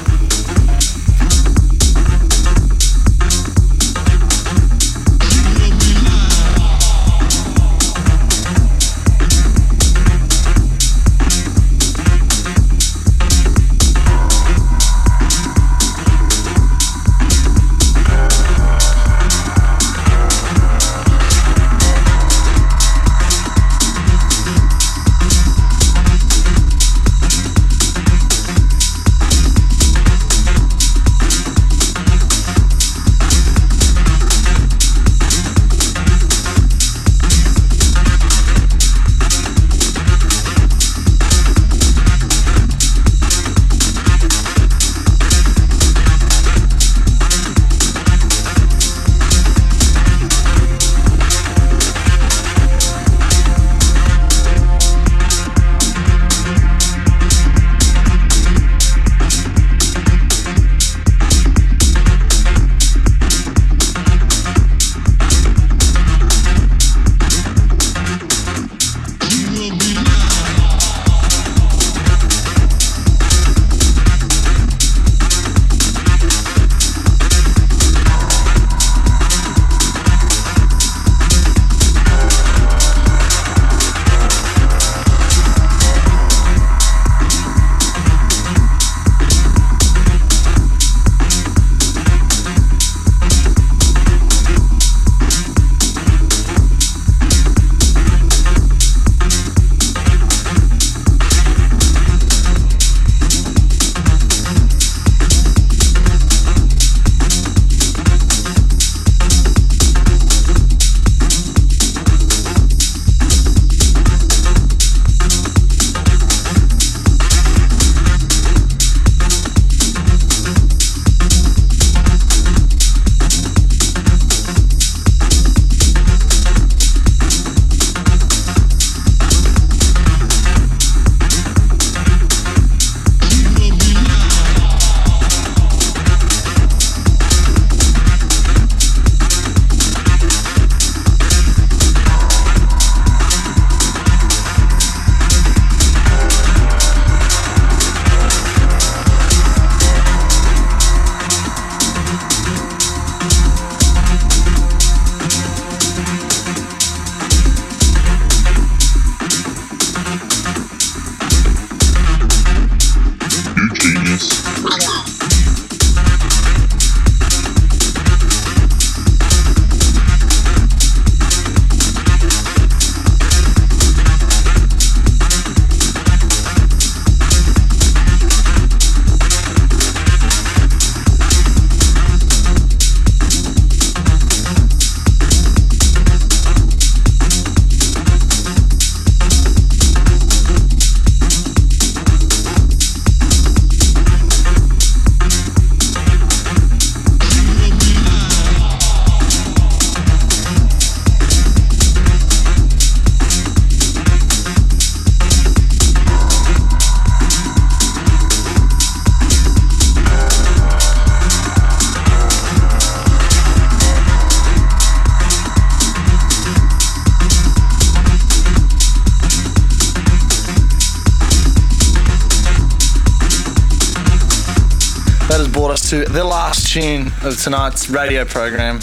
Tune 226.72 227.10
of 227.22 227.40
tonight's 227.42 227.88
radio 227.88 228.24
program. 228.24 228.80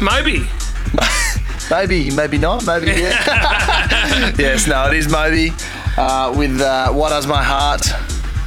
Moby. 0.00 0.46
Maybe, 1.70 2.10
maybe 2.12 2.38
not, 2.38 2.64
maybe 2.66 2.86
yeah. 2.86 4.32
yes, 4.38 4.66
no, 4.66 4.86
it 4.88 4.94
is 4.94 5.06
Moby 5.10 5.50
uh, 5.98 6.34
with 6.34 6.62
uh, 6.62 6.90
What 6.92 7.10
Does 7.10 7.26
My 7.26 7.42
Heart 7.42 7.84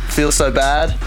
Feel 0.10 0.32
So 0.32 0.52
Bad? 0.52 0.98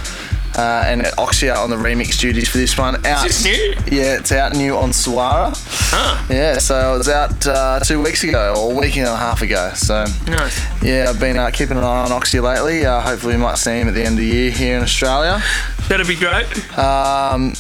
Uh, 0.57 0.85
and 0.87 1.03
Oxia 1.19 1.57
on 1.57 1.71
the 1.71 1.77
remix 1.77 2.17
duties 2.21 2.49
for 2.49 2.59
this 2.59 2.79
one. 2.79 3.05
Out, 3.05 3.25
this 3.27 3.45
new? 3.45 3.75
Yeah, 3.91 4.19
it's 4.19 4.31
out 4.31 4.55
new 4.55 4.77
on 4.77 4.91
Suara. 4.91 5.53
Huh. 5.91 6.25
Yeah, 6.33 6.59
so 6.59 6.95
it 6.95 6.99
was 6.99 7.09
out 7.09 7.45
uh, 7.49 7.81
two 7.81 8.01
weeks 8.01 8.23
ago 8.23 8.55
or 8.57 8.73
a 8.73 8.79
week 8.79 8.97
and 8.97 9.09
a 9.09 9.17
half 9.17 9.43
ago. 9.43 9.73
So 9.75 10.05
Nice. 10.29 10.83
yeah, 10.85 11.07
I've 11.09 11.19
been 11.19 11.37
uh, 11.37 11.51
keeping 11.51 11.77
an 11.77 11.83
eye 11.83 12.05
on 12.05 12.11
Oxia 12.11 12.41
lately. 12.41 12.87
Uh, 12.87 13.01
hopefully, 13.01 13.35
we 13.35 13.43
might 13.43 13.59
see 13.59 13.73
him 13.81 13.89
at 13.89 13.95
the 13.95 14.05
end 14.05 14.13
of 14.13 14.19
the 14.19 14.27
year 14.27 14.51
here 14.53 14.77
in 14.77 14.85
Australia. 14.85 15.43
That'd 15.89 16.07
be 16.07 16.17
great. 16.17 16.47
Um, 16.79 17.53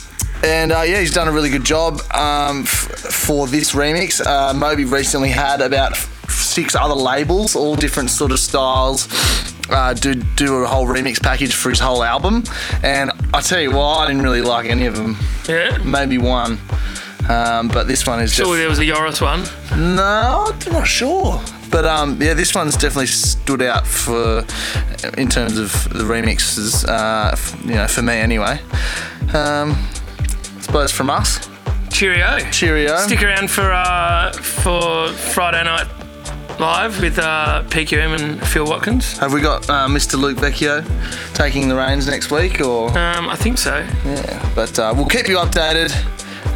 and 0.42 0.72
uh, 0.72 0.82
yeah, 0.82 1.00
he's 1.00 1.12
done 1.12 1.28
a 1.28 1.32
really 1.32 1.50
good 1.50 1.64
job 1.64 2.00
um, 2.12 2.62
f- 2.62 2.68
for 2.68 3.46
this 3.46 3.72
remix. 3.72 4.24
Uh, 4.24 4.52
Moby 4.54 4.84
recently 4.84 5.28
had 5.30 5.60
about 5.60 5.92
f- 5.92 6.30
six 6.30 6.74
other 6.74 6.94
labels, 6.94 7.54
all 7.54 7.76
different 7.76 8.10
sort 8.10 8.32
of 8.32 8.38
styles. 8.38 9.08
Uh, 9.70 9.94
do 9.94 10.14
do 10.14 10.56
a 10.56 10.66
whole 10.66 10.86
remix 10.86 11.22
package 11.22 11.54
for 11.54 11.70
his 11.70 11.78
whole 11.80 12.02
album, 12.02 12.44
and 12.82 13.10
I 13.32 13.40
tell 13.40 13.60
you 13.60 13.70
what, 13.70 13.98
I 14.00 14.06
didn't 14.08 14.22
really 14.22 14.42
like 14.42 14.66
any 14.68 14.84
of 14.86 14.96
them. 14.96 15.16
Yeah. 15.48 15.78
Maybe 15.78 16.18
one, 16.18 16.58
um, 17.30 17.68
but 17.68 17.86
this 17.88 18.06
one 18.06 18.20
is 18.20 18.30
just 18.30 18.42
Surely 18.46 18.58
there 18.58 18.68
was 18.68 18.78
a 18.78 18.84
Yoris 18.84 19.22
one. 19.22 19.44
no, 19.74 20.52
I'm 20.66 20.72
not 20.72 20.86
sure. 20.86 21.40
But 21.74 21.86
um, 21.86 22.22
yeah, 22.22 22.34
this 22.34 22.54
one's 22.54 22.76
definitely 22.76 23.08
stood 23.08 23.60
out 23.60 23.84
for 23.84 24.44
in 25.18 25.28
terms 25.28 25.58
of 25.58 25.72
the 25.92 26.04
remixes. 26.04 26.84
Uh, 26.88 27.34
you 27.68 27.74
know, 27.74 27.88
for 27.88 28.00
me 28.00 28.12
anyway. 28.14 28.60
Um, 29.34 29.72
I 29.74 30.60
suppose 30.60 30.92
from 30.92 31.10
us. 31.10 31.48
Cheerio. 31.90 32.38
Cheerio. 32.52 32.96
Stick 32.98 33.24
around 33.24 33.50
for 33.50 33.72
uh, 33.72 34.30
for 34.34 35.08
Friday 35.14 35.64
night 35.64 35.88
live 36.60 37.00
with 37.00 37.18
uh, 37.18 37.64
PQM 37.66 38.20
and 38.20 38.46
Phil 38.46 38.64
Watkins. 38.64 39.18
Have 39.18 39.32
we 39.32 39.40
got 39.40 39.68
uh, 39.68 39.88
Mr. 39.88 40.14
Luke 40.16 40.38
Vecchio 40.38 40.84
taking 41.34 41.68
the 41.68 41.74
reins 41.74 42.06
next 42.06 42.30
week, 42.30 42.60
or 42.60 42.96
Um, 42.96 43.28
I 43.28 43.34
think 43.34 43.58
so. 43.58 43.78
yeah? 44.04 44.52
But 44.54 44.78
uh, 44.78 44.92
we'll 44.96 45.06
keep 45.08 45.26
you 45.26 45.38
updated. 45.38 45.90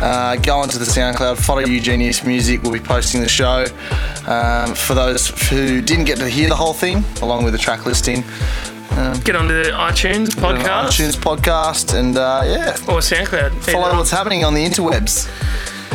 Uh, 0.00 0.36
go 0.36 0.58
onto 0.58 0.78
the 0.78 0.84
SoundCloud, 0.84 1.38
follow 1.38 1.60
Eugenius 1.60 2.24
Music. 2.24 2.62
We'll 2.62 2.72
be 2.72 2.78
posting 2.80 3.20
the 3.20 3.28
show. 3.28 3.66
Um, 4.26 4.74
for 4.74 4.94
those 4.94 5.28
who 5.48 5.80
didn't 5.80 6.04
get 6.04 6.18
to 6.18 6.28
hear 6.28 6.48
the 6.48 6.56
whole 6.56 6.72
thing, 6.74 7.04
along 7.22 7.44
with 7.44 7.52
the 7.52 7.58
track 7.58 7.86
listing, 7.86 8.24
Get 9.24 9.36
onto 9.36 9.62
the 9.62 9.70
iTunes 9.70 10.30
podcast 10.30 10.88
iTunes 10.88 11.16
podcast, 11.16 11.94
and 11.96 12.16
uh, 12.16 12.42
yeah, 12.44 12.70
or 12.92 12.98
SoundCloud. 12.98 13.52
follow 13.70 13.96
what's 13.96 14.10
happening 14.10 14.44
on 14.44 14.54
the 14.54 14.64
interwebs. 14.64 15.28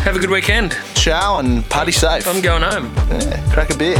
Have 0.03 0.15
a 0.15 0.19
good 0.19 0.29
weekend. 0.29 0.77
Ciao 0.95 1.39
and 1.39 1.67
party 1.69 1.91
safe. 1.91 2.25
I'm 2.27 2.41
going 2.41 2.61
home. 2.63 2.93
Yeah, 3.09 3.53
crack 3.53 3.71
a 3.71 3.77
beer. 3.77 3.97